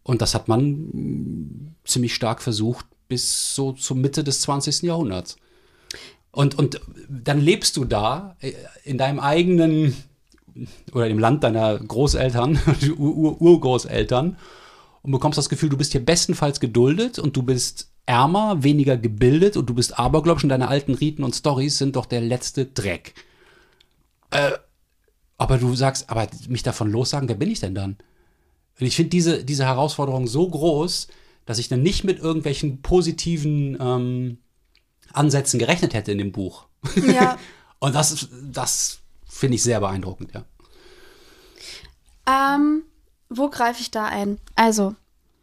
[0.04, 4.84] Und das hat man mm, ziemlich stark versucht bis so zur Mitte des 20.
[4.84, 5.38] Jahrhunderts.
[6.32, 6.80] Und, und
[7.10, 9.96] dann lebst du da äh, in deinem eigenen
[10.94, 12.60] oder im Land deiner Großeltern,
[12.98, 14.38] Ur Urgroßeltern
[15.04, 19.58] und bekommst das Gefühl, du bist hier bestenfalls geduldet und du bist ärmer, weniger gebildet
[19.58, 23.14] und du bist abergläubisch und deine alten Riten und Stories sind doch der letzte Dreck.
[24.32, 24.52] Äh,
[25.38, 27.98] aber du sagst, aber mich davon lossagen, wer bin ich denn dann?
[28.80, 31.08] Und ich finde diese, diese Herausforderung so groß,
[31.46, 34.38] dass ich dann nicht mit irgendwelchen positiven ähm,
[35.14, 36.68] Ansätzen gerechnet hätte in dem Buch.
[36.96, 37.38] Ja.
[37.80, 40.46] Und das, das finde ich sehr beeindruckend, ja.
[42.28, 42.84] Ähm,
[43.30, 44.40] wo greife ich da ein?
[44.56, 44.96] Also,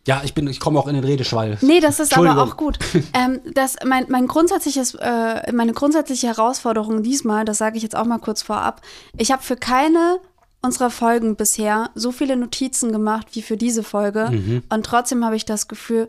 [0.06, 1.56] ja, ich bin, ich komme auch in den Redeschwall.
[1.62, 2.78] Nee, das ist aber auch gut.
[3.14, 8.04] ähm, das, mein, mein grundsätzliches, äh, meine grundsätzliche Herausforderung diesmal, das sage ich jetzt auch
[8.04, 8.82] mal kurz vorab,
[9.16, 10.20] ich habe für keine
[10.60, 14.30] unserer Folgen bisher so viele Notizen gemacht wie für diese Folge.
[14.30, 14.62] Mhm.
[14.68, 16.08] Und trotzdem habe ich das Gefühl,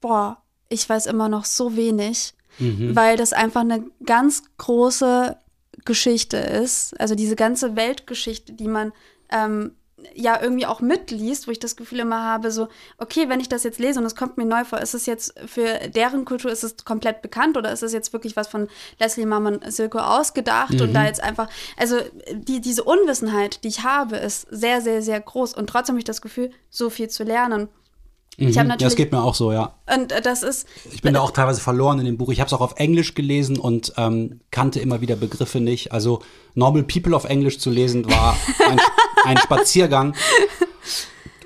[0.00, 2.94] boah, ich weiß immer noch so wenig, mhm.
[2.94, 5.36] weil das einfach eine ganz große
[5.84, 6.98] Geschichte ist.
[7.00, 8.92] Also diese ganze Weltgeschichte, die man
[9.30, 9.72] ähm,
[10.14, 12.68] ja irgendwie auch mitliest, wo ich das Gefühl immer habe, so,
[12.98, 15.34] okay, wenn ich das jetzt lese und es kommt mir neu vor, ist es jetzt
[15.46, 18.68] für deren Kultur, ist es komplett bekannt oder ist es jetzt wirklich was von
[18.98, 20.80] Leslie Marmon Silko ausgedacht mhm.
[20.80, 21.96] und da jetzt einfach, also
[22.32, 26.04] die, diese Unwissenheit, die ich habe, ist sehr, sehr, sehr groß und trotzdem habe ich
[26.04, 27.68] das Gefühl, so viel zu lernen.
[28.40, 28.48] Ich Mhm.
[28.50, 29.74] habe Ja, natürlich das geht mir auch so, ja.
[29.92, 32.30] und äh, das ist Ich bin da auch teilweise verloren in dem Buch.
[32.30, 35.90] Ich habe es auch auf Englisch gelesen und ähm, kannte immer wieder Begriffe nicht.
[35.90, 36.20] Also
[36.54, 38.80] Normal People auf Englisch zu lesen war ein,
[39.28, 40.14] ein Spaziergang.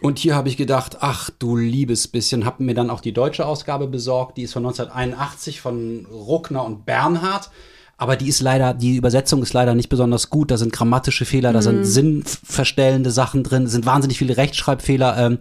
[0.01, 3.47] Und hier habe ich gedacht, ach du liebes bisschen, habe mir dann auch die deutsche
[3.47, 4.37] Ausgabe besorgt.
[4.37, 7.51] Die ist von 1981 von Ruckner und Bernhard.
[7.99, 10.51] Aber die ist leider, die Übersetzung ist leider nicht besonders gut.
[10.51, 15.19] Da sind grammatische Fehler, da sind sinnverstellende Sachen drin, sind wahnsinnig viele Rechtschreibfehler.
[15.19, 15.39] Ähm,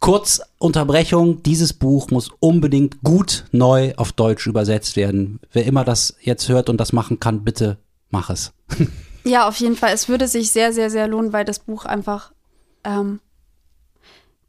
[0.00, 5.40] Kurz Unterbrechung, dieses Buch muss unbedingt gut neu auf Deutsch übersetzt werden.
[5.52, 7.76] Wer immer das jetzt hört und das machen kann, bitte
[8.08, 8.52] mach es.
[9.24, 9.92] Ja, auf jeden Fall.
[9.92, 12.32] Es würde sich sehr, sehr, sehr lohnen, weil das Buch einfach
[12.84, 13.20] ähm,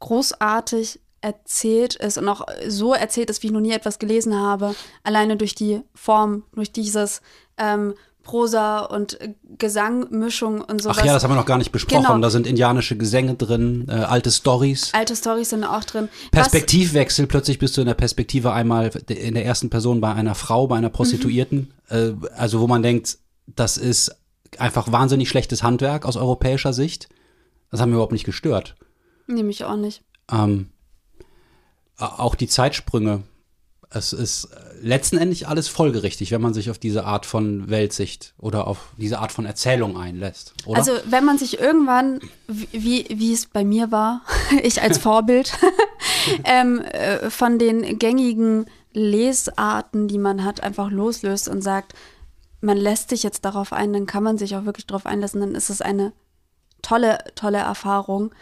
[0.00, 4.74] großartig erzählt ist und auch so erzählt ist, wie ich noch nie etwas gelesen habe.
[5.04, 7.20] Alleine durch die Form, durch dieses
[7.58, 7.94] ähm,
[8.24, 9.18] Prosa und
[9.58, 10.98] Gesangmischung und sowas.
[11.00, 12.02] Ach ja, das haben wir noch gar nicht besprochen.
[12.04, 12.18] Genau.
[12.18, 14.90] Da sind indianische Gesänge drin, äh, alte Stories.
[14.94, 16.08] Alte Storys sind auch drin.
[16.24, 20.34] Was- Perspektivwechsel, plötzlich bist du in der Perspektive einmal in der ersten Person bei einer
[20.34, 21.72] Frau, bei einer Prostituierten.
[21.88, 24.14] Äh, also wo man denkt, das ist
[24.58, 27.08] einfach wahnsinnig schlechtes Handwerk aus europäischer Sicht.
[27.70, 28.76] Das haben wir überhaupt nicht gestört.
[29.26, 30.02] Nehme ich auch nicht.
[30.30, 30.70] Ähm,
[31.96, 33.22] auch die Zeitsprünge.
[33.94, 38.66] Es ist äh, letztendlich alles folgerichtig, wenn man sich auf diese Art von Weltsicht oder
[38.66, 40.78] auf diese Art von Erzählung einlässt, oder?
[40.78, 44.22] Also, wenn man sich irgendwann, wie, wie es bei mir war,
[44.62, 45.52] ich als Vorbild,
[46.44, 51.94] ähm, äh, von den gängigen Lesarten, die man hat, einfach loslöst und sagt,
[52.62, 55.54] man lässt sich jetzt darauf ein, dann kann man sich auch wirklich darauf einlassen, dann
[55.54, 56.12] ist es eine
[56.80, 58.32] tolle, tolle Erfahrung.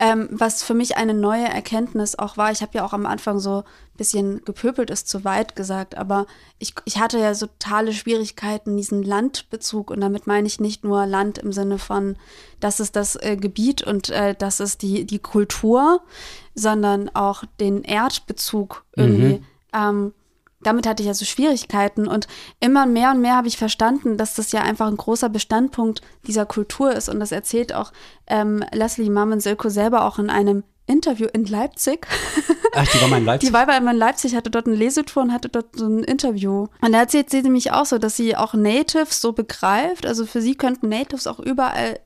[0.00, 3.40] Ähm, was für mich eine neue Erkenntnis auch war, ich habe ja auch am Anfang
[3.40, 6.26] so ein bisschen gepöbelt, ist zu weit gesagt, aber
[6.60, 11.04] ich, ich hatte ja so totale Schwierigkeiten, diesen Landbezug und damit meine ich nicht nur
[11.06, 12.16] Land im Sinne von,
[12.60, 16.00] das ist das äh, Gebiet und äh, das ist die, die Kultur,
[16.54, 19.44] sondern auch den Erdbezug irgendwie.
[19.72, 20.12] Ähm,
[20.60, 22.26] damit hatte ich also Schwierigkeiten und
[22.60, 26.46] immer mehr und mehr habe ich verstanden, dass das ja einfach ein großer Bestandpunkt dieser
[26.46, 27.92] Kultur ist und das erzählt auch
[28.26, 32.06] ähm, Leslie Marmon Silko selber auch in einem Interview in Leipzig.
[32.74, 33.48] Ach, die war mal in Leipzig.
[33.48, 36.02] Die war bei immer in Leipzig, hatte dort eine Lesetour und hatte dort so ein
[36.02, 36.66] Interview.
[36.80, 40.06] Und da erzählt sie nämlich auch so, dass sie auch Natives so begreift.
[40.06, 42.00] Also für sie könnten Natives auch überall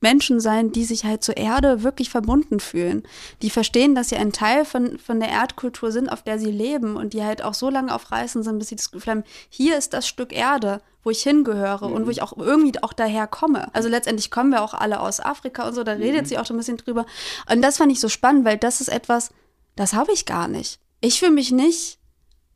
[0.00, 3.02] Menschen sein, die sich halt zur Erde wirklich verbunden fühlen.
[3.42, 6.96] Die verstehen, dass sie ein Teil von, von der Erdkultur sind, auf der sie leben
[6.96, 9.76] und die halt auch so lange auf Reisen sind, bis sie das Gefühl haben, hier
[9.76, 13.72] ist das Stück Erde, wo ich hingehöre und wo ich auch irgendwie auch daher komme.
[13.74, 16.54] Also letztendlich kommen wir auch alle aus Afrika und so, da redet sie auch so
[16.54, 17.06] ein bisschen drüber.
[17.50, 19.30] Und das fand ich so spannend, weil das ist etwas,
[19.76, 20.80] das habe ich gar nicht.
[21.00, 21.98] Ich fühle mich nicht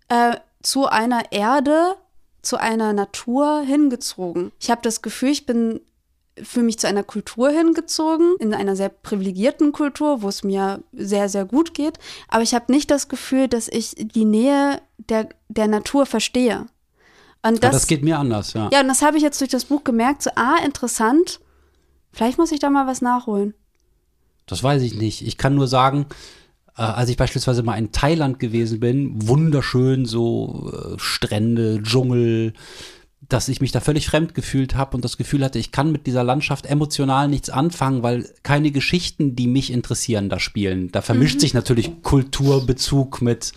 [0.08, 1.94] äh, zu einer Erde,
[2.42, 4.50] zu einer Natur hingezogen.
[4.58, 5.80] Ich habe das Gefühl, ich bin
[6.42, 11.28] fühle mich zu einer Kultur hingezogen, in einer sehr privilegierten Kultur, wo es mir sehr,
[11.28, 11.98] sehr gut geht.
[12.28, 16.66] Aber ich habe nicht das Gefühl, dass ich die Nähe der, der Natur verstehe.
[17.42, 18.68] Und Ja, das, das geht mir anders, ja.
[18.72, 20.22] ja, und das habe ich jetzt durch das Buch gemerkt.
[20.22, 21.40] So, ah, interessant.
[22.12, 23.54] Vielleicht muss ich da mal was nachholen.
[24.46, 25.26] Das weiß ich nicht.
[25.26, 26.06] Ich kann nur sagen,
[26.76, 32.52] äh, als ich beispielsweise mal in Thailand gewesen bin, wunderschön so äh, Strände, Dschungel,
[33.32, 36.06] dass ich mich da völlig fremd gefühlt habe und das Gefühl hatte, ich kann mit
[36.06, 40.90] dieser Landschaft emotional nichts anfangen, weil keine Geschichten, die mich interessieren, da spielen.
[40.92, 43.52] Da vermischt sich natürlich Kulturbezug mit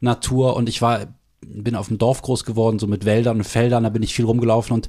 [0.00, 1.08] Natur und ich war
[1.40, 4.24] bin auf dem Dorf groß geworden, so mit Wäldern und Feldern, da bin ich viel
[4.24, 4.88] rumgelaufen und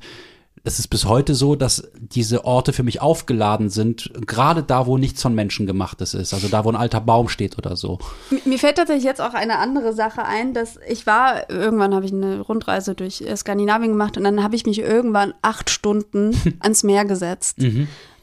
[0.64, 4.98] es ist bis heute so, dass diese Orte für mich aufgeladen sind, gerade da, wo
[4.98, 8.00] nichts von Menschen gemachtes ist, also da, wo ein alter Baum steht oder so.
[8.46, 12.14] Mir fällt tatsächlich jetzt auch eine andere Sache ein, dass ich war, irgendwann habe ich
[12.14, 16.84] eine Rundreise durch äh, Skandinavien gemacht und dann habe ich mich irgendwann acht Stunden ans
[16.84, 17.58] Meer gesetzt.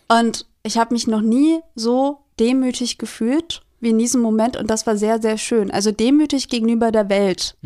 [0.09, 4.87] Und ich habe mich noch nie so demütig gefühlt wie in diesem Moment und das
[4.87, 5.70] war sehr, sehr schön.
[5.70, 7.57] Also demütig gegenüber der Welt.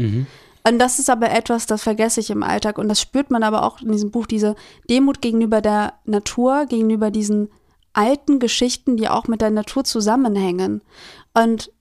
[0.67, 3.65] Und das ist aber etwas, das vergesse ich im Alltag und das spürt man aber
[3.65, 4.57] auch in diesem Buch, diese
[4.89, 7.49] Demut gegenüber der Natur, gegenüber diesen
[7.93, 10.83] alten Geschichten, die auch mit der Natur zusammenhängen.
[11.35, 11.73] Und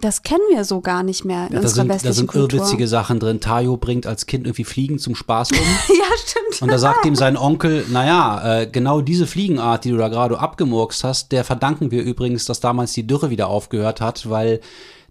[0.00, 2.60] das kennen wir so gar nicht mehr in Da unserer sind, da westlichen sind Kultur.
[2.60, 3.40] irrwitzige Sachen drin.
[3.40, 5.58] Tayo bringt als Kind irgendwie Fliegen zum Spaß um.
[5.88, 6.62] ja, stimmt.
[6.62, 10.38] Und da sagt ihm sein Onkel, naja, äh, genau diese Fliegenart, die du da gerade
[10.38, 14.60] abgemurkst hast, der verdanken wir übrigens, dass damals die Dürre wieder aufgehört hat, weil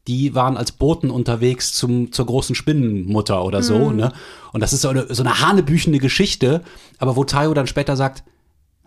[0.07, 4.13] die waren als Boten unterwegs zum, zur großen Spinnenmutter oder so, ne?
[4.53, 6.63] Und das ist so eine, so eine hanebüchende Geschichte,
[6.97, 8.23] aber wo Tayo dann später sagt,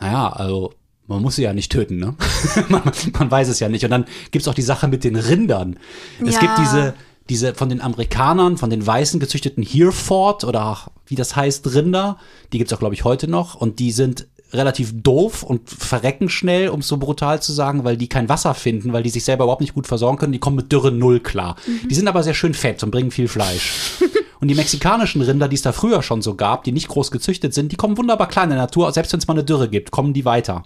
[0.00, 0.72] naja, also
[1.06, 2.14] man muss sie ja nicht töten, ne?
[2.68, 2.82] man,
[3.18, 3.84] man weiß es ja nicht.
[3.84, 5.76] Und dann gibt's auch die Sache mit den Rindern.
[6.24, 6.40] Es Ja.
[6.40, 6.94] gibt diese,
[7.28, 12.16] diese von den Amerikanern, von den Weißen gezüchteten Hereford oder wie das heißt, Rinder,
[12.52, 13.56] die gibt's auch, glaube ich, heute noch.
[13.56, 17.96] Und die sind relativ doof und verrecken schnell, um es so brutal zu sagen, weil
[17.96, 20.32] die kein Wasser finden, weil die sich selber überhaupt nicht gut versorgen können.
[20.32, 21.56] Die kommen mit Dürre null klar.
[21.88, 23.98] Die sind aber sehr schön fett und bringen viel Fleisch.
[24.40, 27.54] und die mexikanischen Rinder, die es da früher schon so gab, die nicht groß gezüchtet
[27.54, 28.92] sind, die kommen wunderbar klar in der Natur.
[28.92, 30.64] Selbst wenn es mal eine Dürre gibt, kommen die weiter.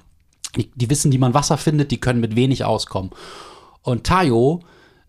[0.56, 3.10] Die, die wissen, wie man Wasser findet, die können mit wenig auskommen.
[3.82, 4.60] Und Tayo,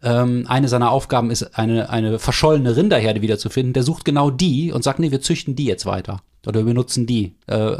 [0.03, 3.73] ähm, eine seiner Aufgaben ist, eine, eine verschollene Rinderherde wiederzufinden.
[3.73, 6.21] Der sucht genau die und sagt, nee, wir züchten die jetzt weiter.
[6.47, 7.35] Oder wir benutzen die.
[7.47, 7.77] Äh,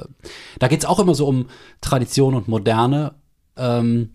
[0.60, 1.48] da geht es auch immer so um
[1.82, 3.14] Tradition und Moderne.
[3.58, 4.12] Ähm,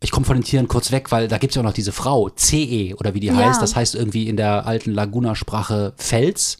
[0.00, 1.92] ich komme von den Tieren kurz weg, weil da gibt es ja auch noch diese
[1.92, 3.36] Frau, CE oder wie die Ja.
[3.36, 3.60] heißt.
[3.60, 6.58] Das heißt irgendwie in der alten Laguna-Sprache Fels.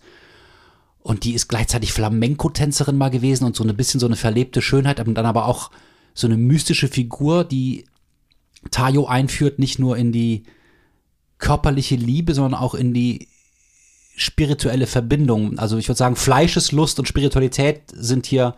[1.00, 5.00] Und die ist gleichzeitig Flamenco-Tänzerin mal gewesen und so ein bisschen so eine verlebte Schönheit,
[5.06, 5.70] und dann aber auch
[6.14, 7.84] so eine mystische Figur, die
[8.72, 10.42] Tayo einführt, nicht nur in die
[11.38, 13.28] körperliche Liebe, sondern auch in die
[14.18, 15.58] spirituelle Verbindung.
[15.58, 18.54] Also ich würde sagen, Fleischeslust und Spiritualität sind hier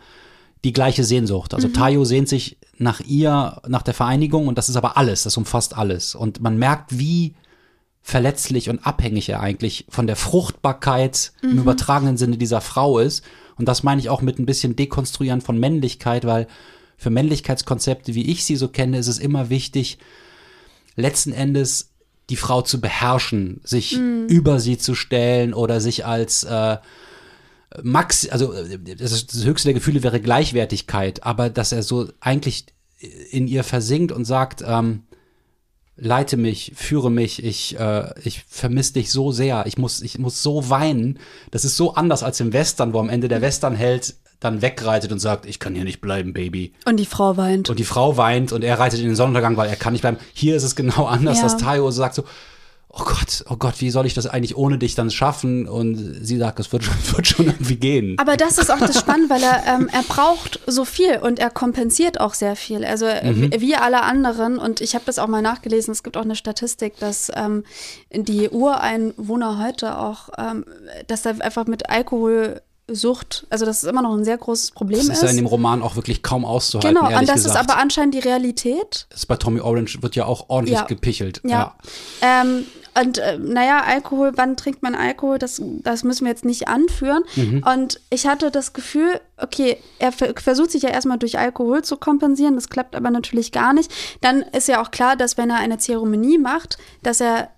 [0.63, 1.53] die gleiche Sehnsucht.
[1.53, 5.37] Also Tayo sehnt sich nach ihr, nach der Vereinigung und das ist aber alles, das
[5.37, 6.15] umfasst alles.
[6.15, 7.35] Und man merkt, wie
[8.01, 13.23] verletzlich und abhängig er eigentlich von der Fruchtbarkeit im übertragenen Sinne dieser Frau ist.
[13.57, 16.47] Und das meine ich auch mit ein bisschen Dekonstruieren von Männlichkeit, weil
[16.97, 19.99] für Männlichkeitskonzepte, wie ich sie so kenne, ist es immer wichtig,
[20.95, 21.90] letzten Endes
[22.31, 26.77] die Frau zu beherrschen, sich über sie zu stellen oder sich als äh,
[27.83, 28.53] Max, also
[28.97, 32.65] das, das höchste der Gefühle wäre Gleichwertigkeit, aber dass er so eigentlich
[33.31, 35.03] in ihr versinkt und sagt, ähm,
[35.97, 40.41] leite mich, führe mich, ich, äh, ich vermisse dich so sehr, ich muss, ich muss
[40.41, 41.19] so weinen.
[41.51, 45.19] Das ist so anders als im Western, wo am Ende der Westernheld dann wegreitet und
[45.19, 46.73] sagt, ich kann hier nicht bleiben, Baby.
[46.85, 47.69] Und die Frau weint.
[47.69, 50.17] Und die Frau weint und er reitet in den Sonnenuntergang, weil er kann nicht bleiben.
[50.33, 51.43] Hier ist es genau anders, Ja.
[51.43, 52.23] dass Tayo sagt so,
[52.93, 55.65] oh Gott, oh Gott, wie soll ich das eigentlich ohne dich dann schaffen?
[55.67, 58.17] Und sie sagt, es wird schon, wird schon irgendwie gehen.
[58.19, 61.51] Aber das ist auch das Spannende, weil er, ähm, er braucht so viel und er
[61.51, 62.83] kompensiert auch sehr viel.
[62.83, 63.51] Also äh, Mhm.
[63.59, 64.57] wie alle anderen.
[64.57, 65.91] Und ich habe das auch mal nachgelesen.
[65.93, 67.63] Es gibt auch eine Statistik, dass ähm,
[68.11, 70.65] die Ureinwohner heute auch, ähm,
[71.07, 71.89] dass da einfach mit
[72.91, 75.13] Alkoholsucht, also dass es immer noch ein sehr großes Problem das ist.
[75.17, 77.55] ist ja in dem Roman auch wirklich kaum auszuhalten, genau, und das gesagt.
[77.63, 79.07] ist aber anscheinend die Realität.
[79.09, 80.85] Das bei Tommy Orange wird ja auch ordentlich Ja.
[80.85, 81.41] gepichelt.
[81.43, 81.75] Ja.
[82.21, 82.65] Ähm,
[83.01, 85.39] und äh, naja, Alkohol, wann trinkt man Alkohol?
[85.39, 87.23] Das, das müssen wir jetzt nicht anführen.
[87.37, 87.63] Mhm.
[87.65, 91.95] Und ich hatte das Gefühl, okay, er ver- versucht sich ja erstmal durch Alkohol zu
[91.95, 93.91] kompensieren, das klappt aber natürlich gar nicht.
[94.19, 97.49] Dann ist ja auch klar, dass wenn er eine Zeremonie macht, dass er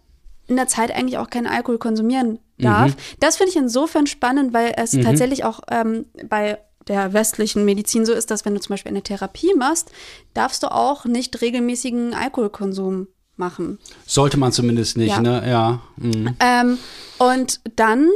[0.47, 2.91] in der Zeit eigentlich auch keinen Alkohol konsumieren darf.
[2.91, 2.95] Mhm.
[3.19, 6.57] Das finde ich insofern spannend, weil es tatsächlich auch ähm, bei
[6.87, 9.91] der westlichen Medizin so ist, dass wenn du zum Beispiel eine Therapie machst,
[10.33, 13.07] darfst du auch nicht regelmäßigen Alkoholkonsum
[13.37, 13.79] machen.
[14.05, 15.21] Sollte man zumindest nicht, Ja.
[15.21, 15.43] ne?
[15.49, 15.81] Ja.
[15.97, 16.35] Mhm.
[16.39, 16.77] Ähm,
[17.19, 18.09] und dann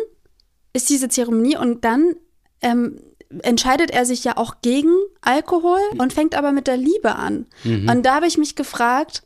[0.74, 2.16] ist diese Zeremonie und dann
[2.62, 3.00] ähm,
[3.42, 7.46] entscheidet er sich ja auch gegen Alkohol und fängt aber mit der Liebe an.
[7.64, 7.90] Mhm.
[7.90, 9.24] Und da habe ich mich gefragt,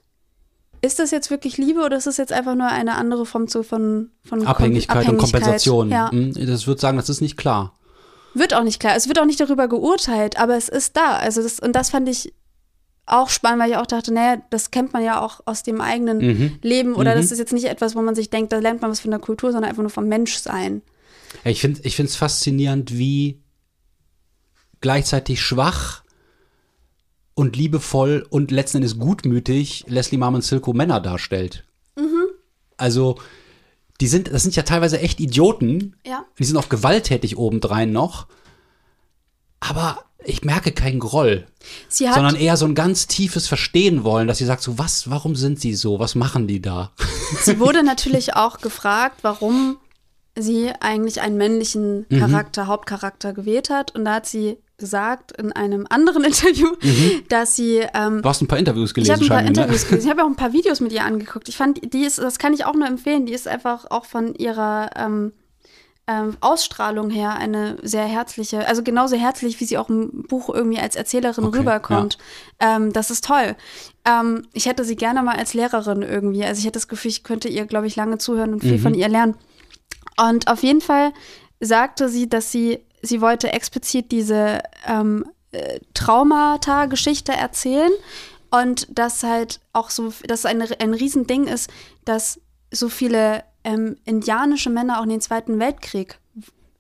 [0.81, 3.63] ist das jetzt wirklich Liebe oder ist das jetzt einfach nur eine andere Form zu,
[3.63, 5.89] von, von Kom- Abhängigkeit, und Kompensation.
[5.89, 6.09] Ja.
[6.11, 6.33] Mhm.
[6.47, 7.77] Das würde sagen, das ist nicht klar.
[8.33, 8.95] Wird auch nicht klar.
[8.95, 11.17] Es wird auch nicht darüber geurteilt, aber es ist da.
[11.17, 12.33] Also das, und das fand ich
[13.05, 16.17] auch spannend, weil ich auch dachte, naja, das kennt man ja auch aus dem eigenen
[16.19, 16.59] Mhm.
[16.61, 19.01] Leben oder das ist jetzt nicht etwas, wo man sich denkt, da lernt man was
[19.01, 20.81] von der Kultur, sondern einfach nur vom Menschsein.
[21.43, 23.41] Ja, Ich finde es faszinierend, wie
[24.81, 26.03] gleichzeitig schwach
[27.33, 31.63] und liebevoll und letzten Endes gutmütig Leslie Marmon Silko Männer darstellt.
[31.95, 32.25] Mhm.
[32.77, 33.17] Also,
[33.99, 35.95] die sind, das sind ja teilweise echt Idioten.
[36.05, 36.25] Ja.
[36.39, 38.27] Die sind auch gewalttätig obendrein noch.
[39.59, 41.47] Aber ich merke keinen Groll,
[41.87, 45.09] Sie hat, sondern eher so ein ganz tiefes Verstehen wollen, dass sie sagt so, was,
[45.09, 45.99] warum sind sie so?
[45.99, 46.91] Was machen die da?
[47.41, 49.77] sie wurde natürlich auch gefragt, warum
[50.37, 52.19] sie eigentlich einen männlichen Mhm.
[52.19, 53.95] Charakter, Hauptcharakter gewählt hat.
[53.95, 56.67] Und da hat sie gesagt in einem anderen Interview,
[57.29, 59.89] dass sie ähm, Du hast ein paar Interviews Ich gelesen, habe ein paar Interviews ne?
[59.91, 60.05] gelesen.
[60.05, 61.47] Ich habe auch ein paar Videos mit ihr angeguckt.
[61.47, 63.25] Ich fand, die ist, das kann ich auch nur empfehlen.
[63.25, 65.31] Die ist einfach auch von ihrer ähm,
[66.07, 70.79] ähm, Ausstrahlung her eine sehr herzliche, also genauso herzlich, wie sie auch im Buch irgendwie
[70.79, 72.17] als Erzählerin Okay, rüberkommt.
[72.59, 73.55] Ähm, das ist toll.
[74.03, 76.43] Ähm, ich hätte sie gerne mal als Lehrerin irgendwie.
[76.43, 78.79] Also ich hätte das Gefühl, ich könnte ihr, glaube ich, lange zuhören und viel Mhm.
[78.81, 79.35] von ihr lernen.
[80.19, 81.13] Und auf jeden Fall
[81.59, 87.91] sagte sie, dass sie, sie wollte explizit diese ähm, äh, Traumata-Geschichte erzählen
[88.51, 91.69] und dass halt auch so, dass ein, ein Riesending ist,
[92.05, 92.39] dass
[92.71, 96.17] so viele ähm, indianische Männer auch in den Zweiten Weltkrieg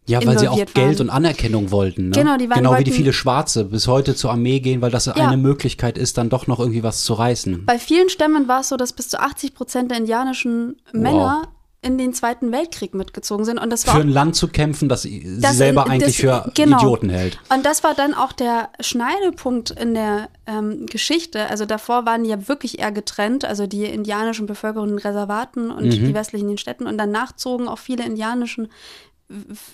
[0.07, 1.07] Ja, weil sie auch involviert Geld waren.
[1.07, 2.09] und Anerkennung wollten.
[2.09, 2.15] Ne?
[2.15, 5.05] Genau, die waren- genau wie die viele Schwarze bis heute zur Armee gehen, weil das
[5.05, 5.13] Ja.
[5.13, 7.65] eine Möglichkeit ist, dann doch noch irgendwie was zu reißen.
[7.65, 11.49] Bei vielen Stämmen war es so, dass bis zu 80 Prozent der indianischen Männer
[11.83, 13.57] in den Zweiten Weltkrieg mitgezogen sind.
[13.57, 16.51] Und das war Für ein Land zu kämpfen, das sie Das- selber das- eigentlich für
[16.53, 16.77] genau.
[16.77, 17.39] Idioten hält.
[17.51, 21.49] Und das war dann auch der Schneidepunkt in der ähm, Geschichte.
[21.49, 25.85] Also davor waren die ja wirklich eher getrennt, also die indianischen Bevölkerung in Reservaten und
[25.85, 25.89] Mhm.
[25.89, 26.85] die westlichen in den Städten.
[26.85, 28.67] Und danach zogen auch viele indianischen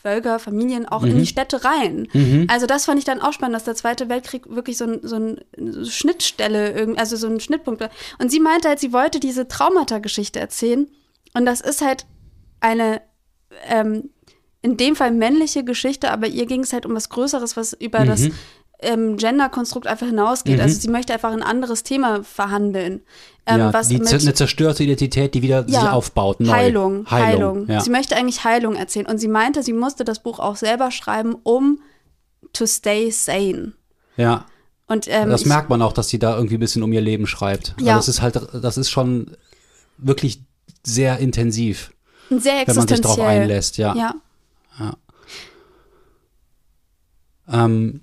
[0.04, 1.10] Völker, Familien auch Mhm.
[1.12, 2.08] in die Städte rein.
[2.48, 5.16] Also das fand ich dann auch spannend, dass der Zweite Weltkrieg wirklich so ein, so
[5.16, 5.42] ein
[5.84, 7.90] Schnittstelle, also so ein Schnittpunkt war.
[8.20, 10.88] Und sie meinte halt, sie wollte diese Traumata-Geschichte erzählen.
[11.34, 12.06] Und das ist halt
[12.60, 13.02] eine
[13.68, 14.10] ähm,
[14.62, 18.02] in dem Fall männliche Geschichte, aber ihr ging es halt um was Größeres, was über
[18.02, 18.08] Mhm.
[18.08, 18.30] das
[18.80, 20.60] ähm, Gender-Konstrukt einfach hinausgeht.
[20.60, 23.02] Also sie möchte einfach ein anderes Thema verhandeln.
[23.46, 26.40] Ähm, ja, was die, mit, eine zerstörte Identität, die wieder sich ja, aufbaut.
[26.40, 26.52] Neu.
[26.52, 27.68] Heilung, Heilung.
[27.68, 27.80] Ja.
[27.82, 29.08] Sie möchte eigentlich Heilung erzählen.
[29.08, 31.80] Und sie meinte, sie musste das Buch auch selber schreiben, um
[32.54, 33.74] to stay sane.
[34.16, 34.46] ja.
[34.90, 37.02] Und ähm, Das ich, merkt man auch, dass sie da irgendwie ein bisschen um ihr
[37.02, 37.76] Leben schreibt.
[37.80, 37.96] Ja.
[37.98, 39.36] Also das ist halt, das ist schon
[39.98, 40.44] wirklich
[40.84, 41.92] sehr intensiv,
[42.30, 43.96] sehr wenn man sich darauf einlässt, ja.
[43.96, 44.16] Ja.
[47.50, 48.02] Ähm,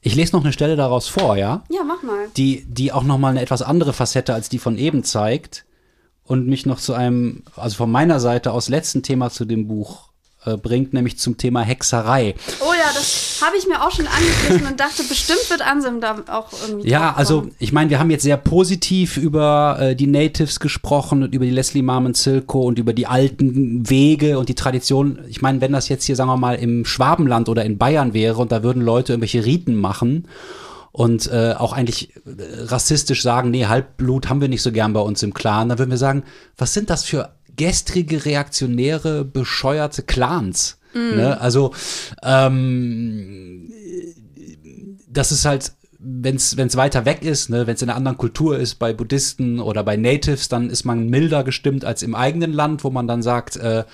[0.00, 2.28] ich lese noch eine Stelle daraus vor, ja, ja, mach mal.
[2.36, 5.64] die, die auch nochmal eine etwas andere Facette als die von eben zeigt
[6.24, 10.09] und mich noch zu einem, also von meiner Seite aus letzten Thema zu dem Buch
[10.44, 12.34] äh, bringt, nämlich zum Thema Hexerei.
[12.60, 16.16] Oh ja, das habe ich mir auch schon angegriffen und dachte, bestimmt wird Ansem da
[16.28, 16.88] auch irgendwie.
[16.88, 21.34] Ja, also ich meine, wir haben jetzt sehr positiv über äh, die Natives gesprochen und
[21.34, 25.18] über die Leslie Marmon Silko und über die alten Wege und die Tradition.
[25.28, 28.38] Ich meine, wenn das jetzt hier, sagen wir mal, im Schwabenland oder in Bayern wäre
[28.38, 30.26] und da würden Leute irgendwelche Riten machen
[30.92, 35.00] und äh, auch eigentlich äh, rassistisch sagen, nee, Halbblut haben wir nicht so gern bei
[35.00, 36.24] uns im Clan, dann würden wir sagen,
[36.56, 37.30] was sind das für
[37.60, 40.78] gestrige, reaktionäre, bescheuerte Clans?
[41.16, 41.38] Ne?
[41.38, 41.74] Also
[42.22, 43.70] ähm,
[45.06, 48.58] das ist halt, wenn es weiter weg ist, ne, wenn es in einer anderen Kultur
[48.58, 52.82] ist, bei Buddhisten oder bei Natives, dann ist man milder gestimmt als im eigenen Land,
[52.82, 53.84] wo man dann sagt, äh,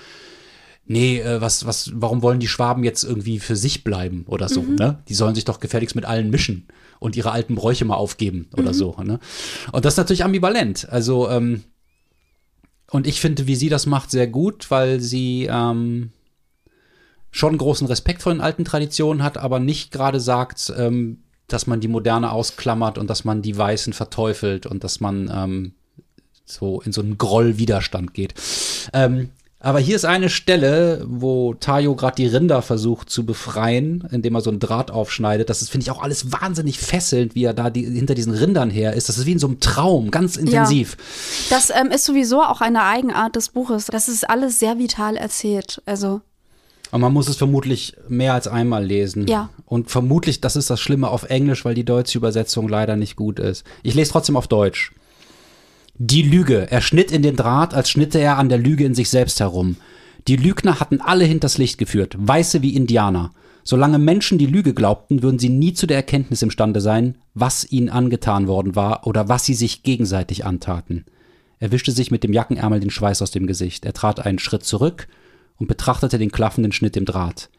[0.85, 4.61] nee, äh, was, was, warum wollen die Schwaben jetzt irgendwie für sich bleiben oder so,
[4.61, 5.03] ne?
[5.09, 6.67] Die sollen sich doch gefälligst mit allen mischen
[6.99, 9.19] und ihre alten Bräuche mal aufgeben oder so, ne?
[9.73, 10.87] Und das ist natürlich ambivalent.
[10.89, 11.63] Also, ähm,
[12.89, 16.11] und ich finde, wie sie das macht, sehr gut, weil sie ähm,
[17.31, 21.79] schon großen Respekt vor den alten Traditionen hat, aber nicht gerade sagt, ähm, dass man
[21.79, 25.73] die Moderne ausklammert und dass man die Weißen verteufelt und dass man ähm,
[26.45, 28.33] so in so einen Groll-Widerstand geht.
[28.93, 29.29] Ähm,
[29.59, 34.41] aber hier ist eine Stelle, wo Tayo gerade die Rinder versucht zu befreien, indem er
[34.41, 35.49] so einen Draht aufschneidet.
[35.49, 38.69] Das ist, finde ich, auch alles wahnsinnig fesselnd, wie er da die, hinter diesen Rindern
[38.69, 39.09] her ist.
[39.09, 40.95] Das ist wie in so einem Traum, ganz intensiv.
[41.49, 43.87] Das ähm, ist sowieso auch eine Eigenart des Buches.
[43.87, 45.81] Das ist alles sehr vital erzählt.
[45.87, 46.21] Also,
[46.91, 49.25] Aber man muss es vermutlich mehr als einmal lesen.
[49.25, 49.49] Ja.
[49.65, 53.39] Und vermutlich, das ist das Schlimme auf Englisch, weil die deutsche Übersetzung leider nicht gut
[53.39, 53.63] ist.
[53.81, 54.91] Ich lese trotzdem auf Deutsch.
[55.99, 56.69] Die Lüge.
[56.69, 59.77] Er schnitt in den Draht, als schnitte er an der Lüge in sich selbst herum.
[60.27, 63.31] Die Lügner hatten alle hinters Licht geführt, Weiße wie Indianer.
[63.63, 67.89] Solange Menschen die Lüge glaubten, würden sie nie zu der Erkenntnis imstande sein, was ihnen
[67.89, 71.05] angetan worden war oder was sie sich gegenseitig antaten.
[71.57, 73.83] Er wischte sich mit dem Jackenärmel den Schweiß aus dem Gesicht.
[73.83, 75.07] Er trat einen Schritt zurück
[75.57, 77.49] und betrachtete den klaffenden Schnitt im Draht.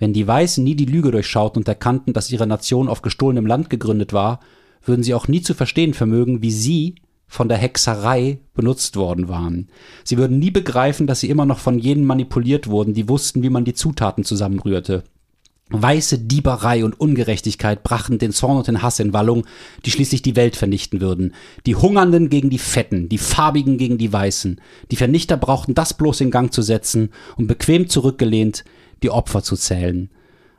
[0.00, 3.70] Wenn die Weißen nie die Lüge durchschauten und erkannten, dass ihre Nation auf gestohlenem Land
[3.70, 4.40] gegründet war,
[4.84, 9.68] würden sie auch nie zu verstehen vermögen, wie sie von der Hexerei benutzt worden waren.
[10.04, 13.50] Sie würden nie begreifen, dass sie immer noch von jenen manipuliert wurden, die wussten, wie
[13.50, 15.04] man die Zutaten zusammenrührte.
[15.68, 19.44] Weiße Dieberei und Ungerechtigkeit brachten den Zorn und den Hass in Wallung,
[19.84, 21.34] die schließlich die Welt vernichten würden.
[21.66, 24.60] Die Hungernden gegen die Fetten, die Farbigen gegen die Weißen.
[24.92, 28.64] Die Vernichter brauchten das bloß in Gang zu setzen und bequem zurückgelehnt
[29.02, 30.08] die Opfer zu zählen.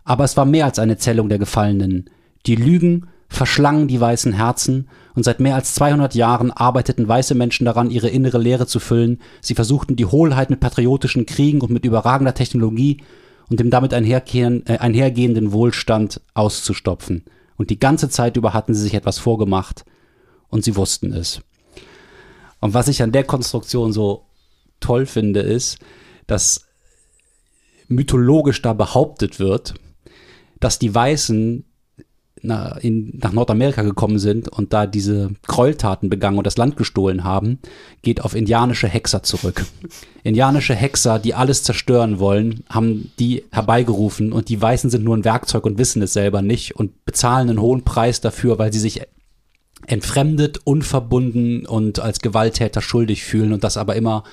[0.03, 2.09] Aber es war mehr als eine Zählung der Gefallenen.
[2.45, 7.65] Die Lügen verschlangen die weißen Herzen und seit mehr als 200 Jahren arbeiteten weiße Menschen
[7.65, 9.19] daran, ihre innere Leere zu füllen.
[9.41, 13.01] Sie versuchten die Hohlheit mit patriotischen Kriegen und mit überragender Technologie
[13.49, 17.23] und dem damit äh, einhergehenden Wohlstand auszustopfen.
[17.57, 19.85] Und die ganze Zeit über hatten sie sich etwas vorgemacht
[20.49, 21.41] und sie wussten es.
[22.59, 24.25] Und was ich an der Konstruktion so
[24.79, 25.79] toll finde, ist,
[26.27, 26.65] dass
[27.87, 29.75] mythologisch da behauptet wird,
[30.59, 31.65] dass die Weißen
[32.81, 37.59] in, nach Nordamerika gekommen sind und da diese Gräueltaten begangen und das Land gestohlen haben,
[38.01, 39.65] geht auf indianische Hexer zurück.
[40.23, 45.25] indianische Hexer, die alles zerstören wollen, haben die herbeigerufen und die Weißen sind nur ein
[45.25, 49.01] Werkzeug und wissen es selber nicht und bezahlen einen hohen Preis dafür, weil sie sich
[49.85, 54.23] entfremdet, unverbunden und als Gewalttäter schuldig fühlen und das aber immer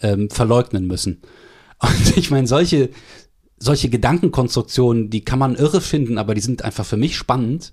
[0.00, 1.20] ähm, verleugnen müssen.
[1.82, 2.90] Und ich meine, solche,
[3.60, 7.72] solche Gedankenkonstruktionen, die kann man irre finden, aber die sind einfach für mich spannend.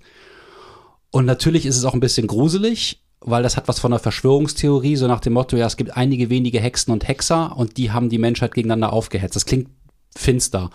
[1.10, 4.96] Und natürlich ist es auch ein bisschen gruselig, weil das hat was von einer Verschwörungstheorie,
[4.96, 8.10] so nach dem Motto, ja, es gibt einige wenige Hexen und Hexer und die haben
[8.10, 9.34] die Menschheit gegeneinander aufgehetzt.
[9.34, 9.68] Das klingt
[10.14, 10.70] finster.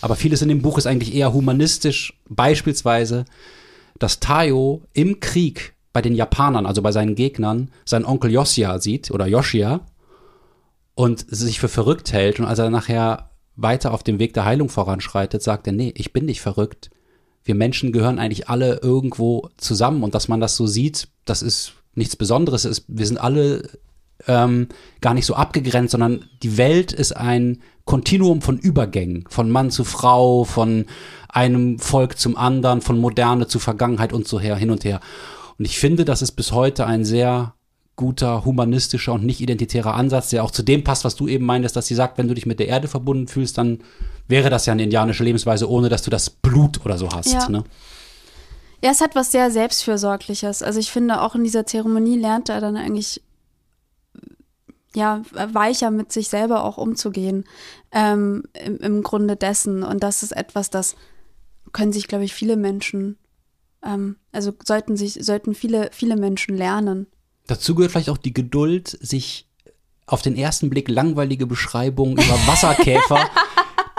[0.00, 2.18] Aber vieles in dem Buch ist eigentlich eher humanistisch.
[2.28, 3.26] Beispielsweise,
[3.98, 9.10] dass Tayo im Krieg bei den Japanern, also bei seinen Gegnern, seinen Onkel Yoshia sieht
[9.10, 9.80] oder Yoshia
[10.94, 12.40] und sich für verrückt hält.
[12.40, 16.12] Und als er nachher weiter auf dem Weg der Heilung voranschreitet, sagt er, nee, ich
[16.12, 16.90] bin nicht verrückt.
[17.44, 21.74] Wir Menschen gehören eigentlich alle irgendwo zusammen und dass man das so sieht, das ist
[21.94, 22.84] nichts Besonderes.
[22.88, 23.68] Wir sind alle
[24.26, 24.68] ähm,
[25.00, 29.84] gar nicht so abgegrenzt, sondern die Welt ist ein Kontinuum von Übergängen, von Mann zu
[29.84, 30.86] Frau, von
[31.28, 35.00] einem Volk zum anderen, von Moderne zu Vergangenheit und so her, hin und her.
[35.58, 37.54] Und ich finde, das ist bis heute ein sehr
[37.96, 41.76] guter, humanistischer und nicht identitärer Ansatz, der auch zu dem passt, was du eben meintest,
[41.76, 43.78] dass sie sagt, wenn du dich mit der Erde verbunden fühlst, dann
[44.26, 47.32] wäre das ja eine indianische Lebensweise, ohne dass du das Blut oder so hast.
[47.32, 47.48] Ja.
[47.48, 47.62] Ne?
[48.82, 50.62] Ja, es hat was sehr Selbstfürsorgliches.
[50.62, 53.22] Also ich finde, auch in dieser Zeremonie lernt er dann eigentlich
[54.94, 57.44] ja, weicher mit sich selber auch umzugehen,
[57.92, 59.82] ähm, im, im Grunde dessen.
[59.82, 60.96] Und das ist etwas, das
[61.72, 63.18] können sich, glaube ich, viele Menschen,
[63.84, 67.08] ähm, also sollten sich, sollten viele, viele Menschen lernen.
[67.46, 69.46] Dazu gehört vielleicht auch die Geduld, sich
[70.06, 73.28] auf den ersten Blick langweilige Beschreibungen über Wasserkäfer,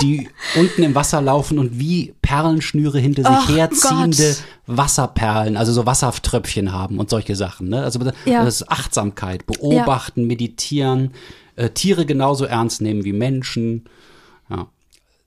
[0.01, 4.35] die unten im Wasser laufen und wie Perlenschnüre hinter sich Ach herziehende
[4.67, 4.77] Gott.
[4.77, 7.69] Wasserperlen, also so Wassertröpfchen haben und solche Sachen.
[7.69, 7.83] Ne?
[7.83, 8.43] Also Ja.
[8.43, 11.13] das ist Achtsamkeit, beobachten, meditieren,
[11.55, 13.85] äh, Tiere genauso ernst nehmen wie Menschen.
[14.49, 14.67] Ja.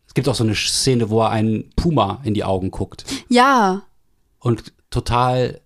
[0.07, 3.83] Es gibt auch so eine Szene, wo er einen Puma in die Augen guckt Ja,
[4.39, 5.61] und total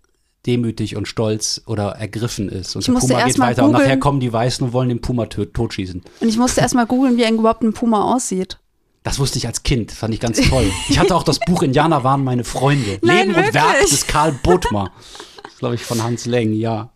[0.46, 2.74] demütig und stolz oder ergriffen ist.
[2.74, 5.26] Und Ich der Puma geht weiter und nachher kommen die Weißen und wollen den Puma
[5.26, 6.02] totschießen.
[6.20, 8.58] und ich musste erst mal googeln, wie ein überhaupt ein Puma aussieht.
[9.04, 10.70] Das wusste ich als Kind, fand ich ganz toll.
[10.88, 12.98] Ich hatte auch das Buch Indianer waren meine Freunde.
[13.02, 13.90] Nein, Leben und Werk wirklich?
[13.90, 14.92] des Karl Bodmer.
[15.42, 16.90] Das glaube ich von Hans Leng, ja.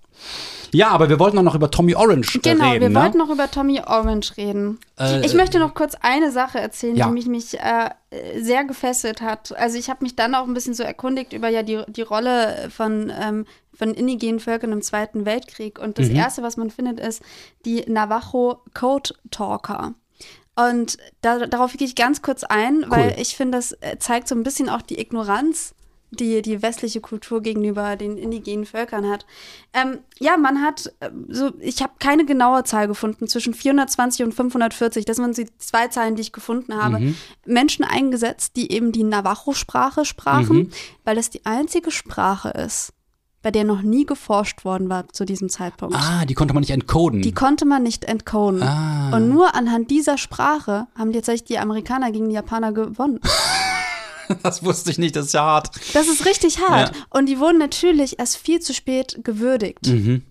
[0.73, 2.81] Ja, aber wir wollten auch noch über Tommy Orange Genau, reden.
[2.81, 2.95] wir ne?
[3.01, 4.79] wollten noch über Tommy Orange reden.
[4.99, 7.07] Äh, ich möchte noch kurz eine Sache erzählen, Ja.
[7.07, 7.91] die mich, mich äh,
[8.41, 9.57] sehr gefesselt hat.
[9.57, 12.69] Also ich habe mich dann auch ein bisschen so erkundigt über ja die, die Rolle
[12.71, 15.79] von, ähm, von indigenen Völkern im Zweiten Weltkrieg.
[15.79, 17.23] Und das Erste, was man findet, ist
[17.65, 19.95] die Navajo Code Talker.
[20.59, 24.35] Und da, darauf gehe ich ganz kurz ein, weil ich finde, das äh, zeigt so
[24.35, 25.75] ein bisschen auch die Ignoranz,
[26.11, 29.27] die die westliche Kultur gegenüber den indigenen Völkern hat.
[29.73, 34.33] Ähm, ja, man hat äh, so, ich habe keine genaue Zahl gefunden, zwischen 420 und
[34.33, 39.05] 540, das sind die zwei Zahlen, die ich gefunden habe, Menschen eingesetzt, die eben die
[39.05, 40.73] Navajo-Sprache sprachen,
[41.05, 42.93] weil das die einzige Sprache ist,
[43.43, 45.95] bei der noch nie geforscht worden war zu diesem Zeitpunkt.
[45.97, 47.23] Ah, die konnte man nicht entcoden.
[47.23, 48.63] Die konnte man nicht entcoden.
[48.63, 49.15] Ah.
[49.15, 53.21] Und nur anhand dieser Sprache haben tatsächlich die Amerikaner gegen die Japaner gewonnen.
[54.43, 55.71] das wusste ich nicht, das ist ja hart.
[55.95, 56.95] Das ist richtig hart.
[56.95, 57.03] Ja.
[57.11, 59.87] Und die wurden natürlich erst viel zu spät gewürdigt.
[59.87, 60.23] Mhm.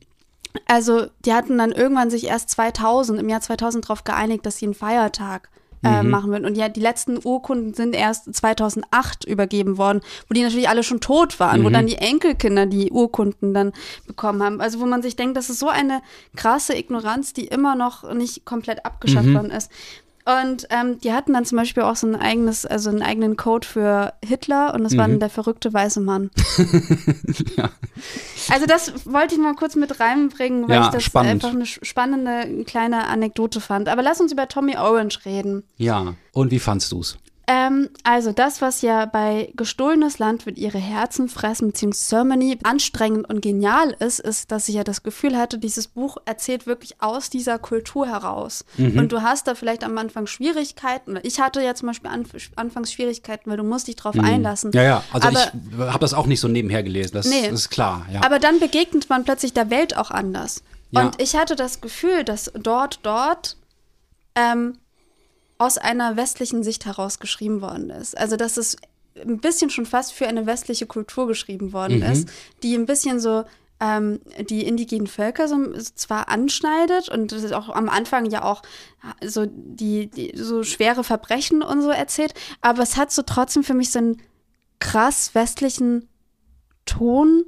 [0.68, 4.66] Also die hatten dann irgendwann sich erst 2000, im Jahr 2000 darauf geeinigt, dass sie
[4.66, 5.50] einen Feiertag
[5.84, 6.10] äh, Mhm.
[6.10, 6.46] machen würden.
[6.46, 11.00] Und ja, die letzten Urkunden sind erst 2008 übergeben worden, wo die natürlich alle schon
[11.02, 11.66] tot waren, Mhm.
[11.66, 13.72] wo dann die Enkelkinder die Urkunden dann
[14.08, 14.62] bekommen haben.
[14.62, 16.02] Also wo man sich denkt, das ist so eine
[16.36, 19.34] krasse Ignoranz, die immer noch nicht komplett abgeschafft Mhm.
[19.36, 19.70] worden ist.
[20.28, 23.68] Und ähm, die hatten dann zum Beispiel auch so ein eigenes, also einen eigenen Code
[23.68, 25.12] für Hitler und das war Mhm.
[25.14, 26.32] dann der verrückte weiße Mann.
[28.50, 31.32] Also das wollte ich mal kurz mit reinbringen, weil Ja, ich das spannend.
[31.32, 33.90] einfach eine spannende kleine Anekdote fand.
[33.90, 35.64] Aber lass uns über Tommy Orange reden.
[35.78, 36.14] Ja.
[36.34, 37.18] Und wie fandst du's?
[37.48, 43.30] Ähm, also das, was ja bei gestohlenes Land wird ihre Herzen fressen, beziehungsweise Ceremony anstrengend
[43.30, 47.30] und genial ist, ist, dass ich ja das Gefühl hatte, dieses Buch erzählt wirklich aus
[47.30, 48.66] dieser Kultur heraus.
[48.78, 48.98] Mhm.
[48.98, 51.12] Und du hast da vielleicht am Anfang Schwierigkeiten.
[51.12, 54.72] oder Ich hatte ja zum Beispiel anf anfangs Schwierigkeiten, weil du musst dich drauf einlassen.
[54.72, 54.78] Mhm.
[54.78, 55.04] Ja, ja.
[55.14, 57.14] Also Aber- ich habe das auch nicht so nebenher gelesen.
[57.14, 57.48] Das Nee.
[57.48, 58.24] ist klar, ja.
[58.24, 60.64] Aber dann begegnet man plötzlich der Welt auch anders.
[60.92, 61.02] Ja.
[61.06, 63.58] Und ich hatte das Gefühl, dass dort, dort
[64.36, 64.78] ähm,
[65.58, 68.18] aus einer westlichen Sicht heraus geschrieben worden ist.
[68.18, 68.76] Also, dass es
[69.26, 72.12] ein bisschen schon fast für eine westliche Kultur geschrieben worden Mhm.
[72.12, 72.30] ist,
[72.64, 73.46] die ein bisschen so
[73.80, 75.58] ähm, die indigenen Völker so,
[75.96, 78.62] zwar anschneidet und das ist auch am Anfang ja auch
[79.24, 83.74] so die, die so schwere Verbrechen und so erzählt, aber es hat so trotzdem für
[83.74, 84.22] mich so einen
[84.80, 86.08] krass westlichen
[86.86, 87.44] Ton,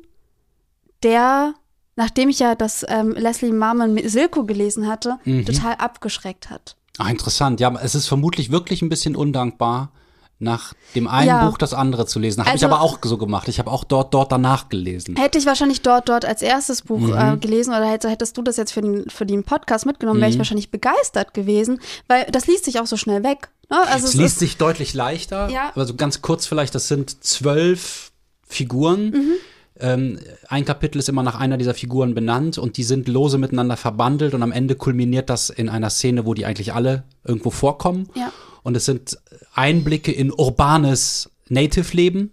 [1.03, 1.53] der,
[1.95, 5.45] nachdem ich ja das ähm, Leslie Marmon mit Silko gelesen hatte, Mhm.
[5.45, 6.75] total abgeschreckt hat.
[6.97, 7.59] Ah, interessant.
[7.59, 9.91] Ja, es ist vermutlich wirklich ein bisschen undankbar,
[10.39, 11.47] nach dem einen Ja.
[11.49, 12.41] Buch das andere zu lesen.
[12.41, 13.47] Habe Also- ich aber auch so gemacht.
[13.47, 15.15] Ich habe auch dort, dort danach gelesen.
[15.15, 17.13] Hätte ich wahrscheinlich dort, dort als erstes Buch Mhm.
[17.17, 20.21] äh, gelesen oder hätte, hättest du das jetzt für den, für den Podcast mitgenommen, Mhm.
[20.21, 23.49] wäre ich wahrscheinlich begeistert gewesen, weil das liest sich auch so schnell weg.
[23.71, 23.79] Ne?
[23.87, 25.49] Also es es liest sich deutlich leichter.
[25.49, 25.71] Ja.
[25.75, 28.11] Also ganz kurz vielleicht, das sind zwölf
[28.47, 29.09] Figuren.
[29.09, 29.31] Mhm.
[29.79, 33.77] Ähm, ein Kapitel ist immer nach einer dieser Figuren benannt und die sind lose miteinander
[33.77, 38.09] verbandelt und am Ende kulminiert das in einer Szene, wo die eigentlich alle irgendwo vorkommen.
[38.15, 38.31] Ja.
[38.63, 39.17] Und es sind
[39.53, 42.31] Einblicke in urbanes Native-Leben,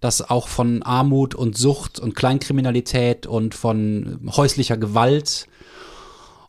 [0.00, 5.46] das auch von Armut und Sucht und Kleinkriminalität und von häuslicher Gewalt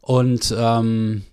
[0.02, 1.24] und ähm,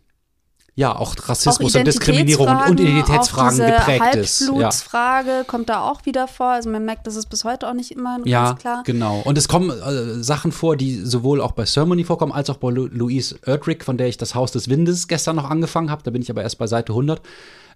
[0.79, 4.41] ja, auch Rassismus auch und Diskriminierung und Identitätsfragen auch diese geprägt ist.
[4.43, 4.47] Ja.
[4.47, 6.51] Halbblutsfrage kommt da auch wieder vor.
[6.51, 8.83] Also man merkt, das ist bis heute auch nicht immer Ja, ganz klar.
[8.85, 9.21] genau.
[9.25, 12.71] Und es kommen äh, Sachen vor, die sowohl auch bei Ceremony vorkommen, als auch bei
[12.71, 16.05] Lu Louise Erdrich, von der ich das Haus des Windes gestern noch angefangen habe.
[16.05, 17.23] Da bin ich aber erst bei Seite 100.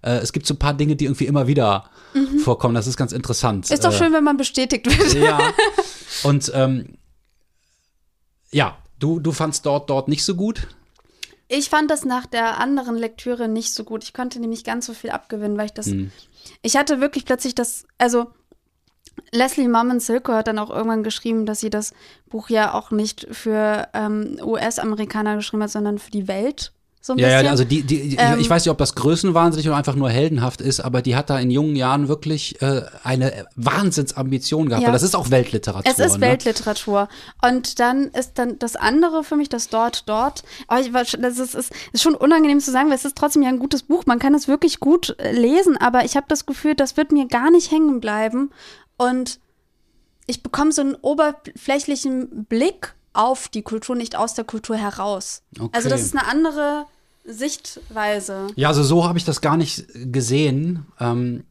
[0.01, 1.89] Äh, es gibt so ein paar Dinge, die irgendwie immer wieder
[2.41, 2.73] vorkommen.
[2.73, 3.67] Das ist ganz interessant.
[3.69, 3.73] Mhm.
[3.73, 5.13] Ist doch Äh, schön, wenn man bestätigt wird.
[5.15, 5.39] Ja.
[6.23, 6.95] Und ähm,
[8.53, 10.67] ja, du, du fandst dort, dort nicht so gut.
[11.47, 14.03] Ich fand das nach der anderen Lektüre nicht so gut.
[14.03, 15.87] Ich konnte nämlich ganz so viel abgewinnen, weil ich das.
[15.87, 16.11] Hm.
[16.61, 17.85] Ich hatte wirklich plötzlich das.
[17.97, 18.27] Also,
[19.31, 21.93] Leslie Marmon Silko hat dann auch irgendwann geschrieben, dass sie das
[22.27, 26.71] Buch ja auch nicht für ähm, US-Amerikaner geschrieben hat, sondern für die Welt.
[27.05, 27.45] So ein Ja, bisschen.
[27.45, 30.09] ja, also die, die, die Ähm, ich weiß nicht, ob das größenwahnsinnig oder einfach nur
[30.09, 34.87] heldenhaft ist, aber die hat da in jungen Jahren wirklich äh, eine Wahnsinnsambition gehabt, Ja.
[34.87, 35.91] weil das ist auch Weltliteratur.
[35.91, 36.21] Es ist ne?
[36.21, 37.09] Weltliteratur.
[37.45, 40.43] Und dann ist dann das andere für mich, das dort, dort.
[40.69, 43.49] Aber ich, das ist, ist, ist schon unangenehm zu sagen, weil es ist trotzdem ja
[43.49, 44.05] ein gutes Buch.
[44.05, 47.27] Man kann es wirklich gut äh, lesen, aber ich habe das Gefühl, das wird mir
[47.27, 48.49] gar nicht hängen bleiben.
[48.95, 49.41] Und
[50.25, 55.41] ich bekomme so einen oberflächlichen Blick auf die Kultur, nicht aus der Kultur heraus.
[55.59, 55.69] Okay.
[55.73, 56.85] Also das ist eine andere
[57.23, 58.47] Sichtweise.
[58.55, 60.85] Ja, also so habe ich das gar nicht gesehen.
[60.99, 61.43] Ähm,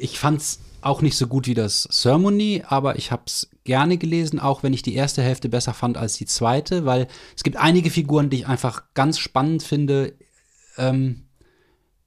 [0.00, 3.98] ich fand es auch nicht so gut wie das Ceremony, aber ich habe es gerne
[3.98, 7.56] gelesen, auch wenn ich die erste Hälfte besser fand als die zweite, weil es gibt
[7.56, 10.14] einige Figuren, die ich einfach ganz spannend finde.
[10.76, 11.24] Ähm,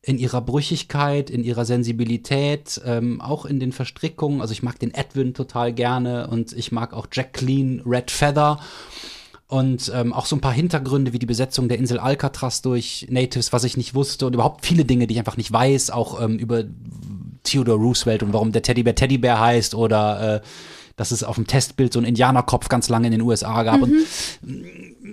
[0.04, 4.42] in ihrer Brüchigkeit, in ihrer Sensibilität, ähm, auch in den Verstrickungen.
[4.42, 8.60] Also ich mag den Edwin total gerne und ich mag auch Jacqueline Red Feather
[9.52, 13.52] und ähm, auch so ein paar Hintergründe wie die Besetzung der Insel Alcatraz durch Natives,
[13.52, 16.40] was ich nicht wusste und überhaupt viele Dinge, die ich einfach nicht weiß, auch ähm,
[16.40, 16.64] über
[17.44, 20.42] Theodore Roosevelt und warum der Teddybär Teddybär heißt oder äh,
[20.96, 23.92] dass es auf dem Testbild so einen Indianerkopf ganz lange in den USA gab und,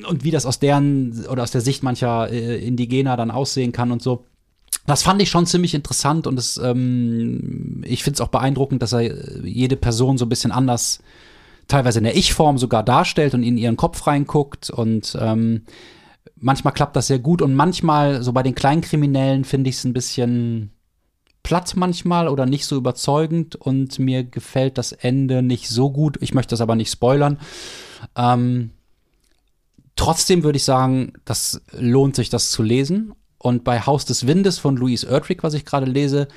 [0.09, 3.91] und wie das aus deren oder aus der Sicht mancher äh, Indigener dann aussehen kann
[3.91, 4.25] und so.
[4.87, 8.93] Das fand ich schon ziemlich interessant und es, ähm, ich finde es auch beeindruckend, dass
[8.93, 11.01] er äh, jede Person so ein bisschen anders,
[11.69, 15.63] teilweise in der Ich-Form sogar darstellt und in ihren Kopf reinguckt und ähm,
[16.37, 19.93] manchmal klappt das sehr gut und manchmal, so bei den Kleinkriminellen, finde ich es ein
[19.93, 20.73] bisschen
[21.43, 26.19] platt manchmal oder nicht so überzeugend und mir gefällt das Ende nicht so gut.
[26.21, 27.39] Ich möchte das aber nicht spoilern.
[28.17, 28.71] Ähm,
[29.97, 33.15] trotzdem würde ich sagen, das lohnt sich, das zu lesen.
[33.39, 36.29] Und bei Haus des Windes von Louise Erdrich, was ich gerade lese,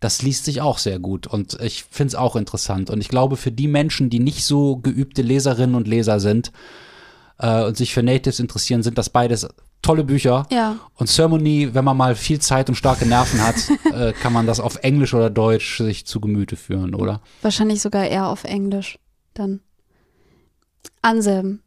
[0.00, 2.90] das liest sich auch sehr gut und ich finde es auch interessant.
[2.90, 6.52] Und ich glaube, für die Menschen, die nicht so geübte Leserinnen und Leser sind
[7.38, 9.46] äh, und sich für Natives interessieren, sind das beides
[9.82, 10.46] tolle Bücher.
[10.50, 10.76] Ja.
[10.94, 13.56] Und Ceremony, wenn man mal viel Zeit und starke Nerven hat,
[13.94, 17.20] äh, kann man das auf Englisch oder Deutsch sich zu Gemüte führen, oder?
[17.42, 18.98] Wahrscheinlich sogar eher auf Englisch
[19.34, 19.60] dann.
[21.02, 21.60] Anselm,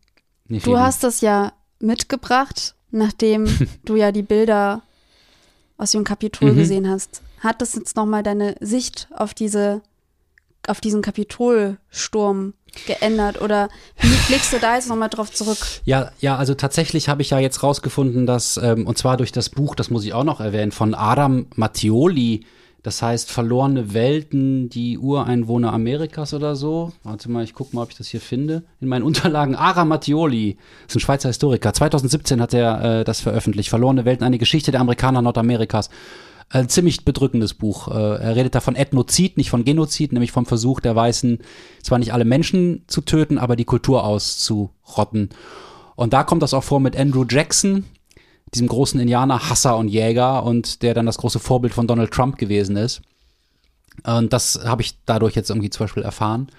[0.48, 3.46] Nee, Du vielen- hast das ja mitgebracht, nachdem
[3.86, 4.82] du ja die Bilder
[5.78, 6.58] aus dem Kapitol Mhm.
[6.58, 7.23] gesehen hast.
[7.44, 9.82] Hat das jetzt nochmal deine Sicht auf diese,
[10.66, 12.54] auf diesen Kapitolsturm
[12.88, 13.68] geändert oder
[14.00, 15.58] wie blickst du da jetzt nochmal drauf zurück?
[15.84, 19.50] Ja, ja, also tatsächlich habe ich ja jetzt rausgefunden, dass, ähm, und zwar durch das
[19.50, 22.46] Buch, das muss ich auch noch erwähnen, von Adam Mattioli,
[22.82, 26.94] das heißt Verlorene Welten, die Ureinwohner Amerikas oder so.
[27.04, 28.64] Warte mal, ich gucke mal, ob ich das hier finde.
[28.80, 29.56] In meinen Unterlagen.
[29.56, 31.74] Ara Mattioli, ist ein Schweizer Historiker.
[31.74, 33.70] 2017 hat er äh, das veröffentlicht.
[33.70, 35.90] Verlorene Welten, eine Geschichte der Amerikaner Nordamerikas.
[36.54, 37.88] Ein ziemlich bedrückendes Buch.
[37.88, 41.40] Äh, er redet da von Ethnozid, nicht von Genozid, nämlich vom Versuch der Weißen,
[41.82, 45.30] zwar nicht alle Menschen zu töten, aber die Kultur auszurotten.
[45.96, 47.86] Und da kommt das auch vor mit Andrew Jackson,
[48.54, 52.38] diesem großen Indianer, Hasser und Jäger und der dann das große Vorbild von Donald Trump
[52.38, 53.02] gewesen ist.
[54.04, 56.52] Und das habe ich dadurch jetzt irgendwie zum Beispiel erfahren.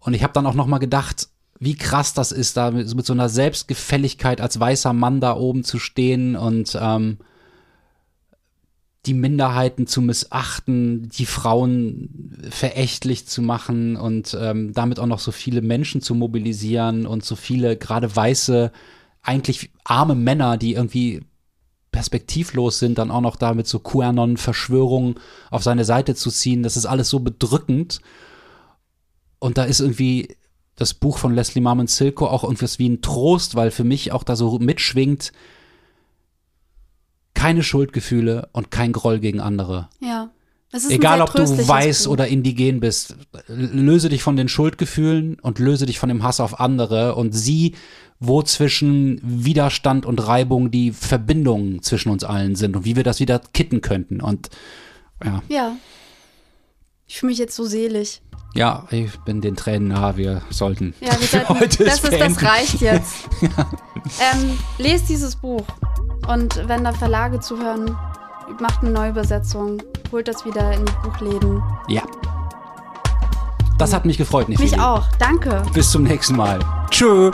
[0.00, 1.28] Und ich habe dann auch noch mal gedacht,
[1.60, 5.78] wie krass das ist, da mit so einer Selbstgefälligkeit als weißer Mann da oben zu
[5.78, 7.18] stehen und ähm,
[9.06, 15.30] die Minderheiten zu missachten, die Frauen verächtlich zu machen und ähm, damit auch noch so
[15.30, 18.72] viele Menschen zu mobilisieren und so viele gerade weiße,
[19.22, 21.22] eigentlich arme Männer, die irgendwie
[21.92, 25.14] perspektivlos sind, dann auch noch damit so QAnon-Verschwörungen
[25.50, 26.62] auf seine Seite zu ziehen.
[26.62, 28.00] Das ist alles so bedrückend.
[29.38, 30.36] Und da ist irgendwie
[30.76, 34.24] das Buch von Leslie Marmon Silko auch irgendwas wie ein Trost, weil für mich auch
[34.24, 35.32] da so mitschwingt,
[37.44, 39.90] keine Schuldgefühle und kein Groll gegen andere.
[40.00, 40.30] Ja.
[40.88, 42.12] Egal, ob du weiß Buch.
[42.12, 43.16] oder indigen bist,
[43.48, 47.74] löse dich von den Schuldgefühlen und löse dich von dem Hass auf andere und sieh,
[48.18, 53.20] wo zwischen Widerstand und Reibung die Verbindungen zwischen uns allen sind und wie wir das
[53.20, 54.22] wieder kitten könnten.
[54.22, 54.48] Und
[55.22, 55.76] ja, Ja.
[57.06, 58.22] Ich fühle mich jetzt so selig.
[58.54, 60.94] ja, ich bin den Tränen nah, wir sollten.
[61.02, 63.28] Ja, wir sollten, heute das, ist, das reicht jetzt.
[63.42, 65.66] ähm, lest dieses Buch.
[66.28, 67.96] Und wenn da Verlage zuhören,
[68.60, 69.82] macht eine Neuübersetzung.
[70.12, 71.62] Holt das wieder in die Buchläden.
[71.88, 72.02] Ja.
[73.78, 74.70] Das hat mich gefreut, Nefeli.
[74.70, 75.04] Mich auch.
[75.18, 75.62] Danke.
[75.72, 76.60] Bis zum nächsten Mal.
[76.90, 77.32] Tschö.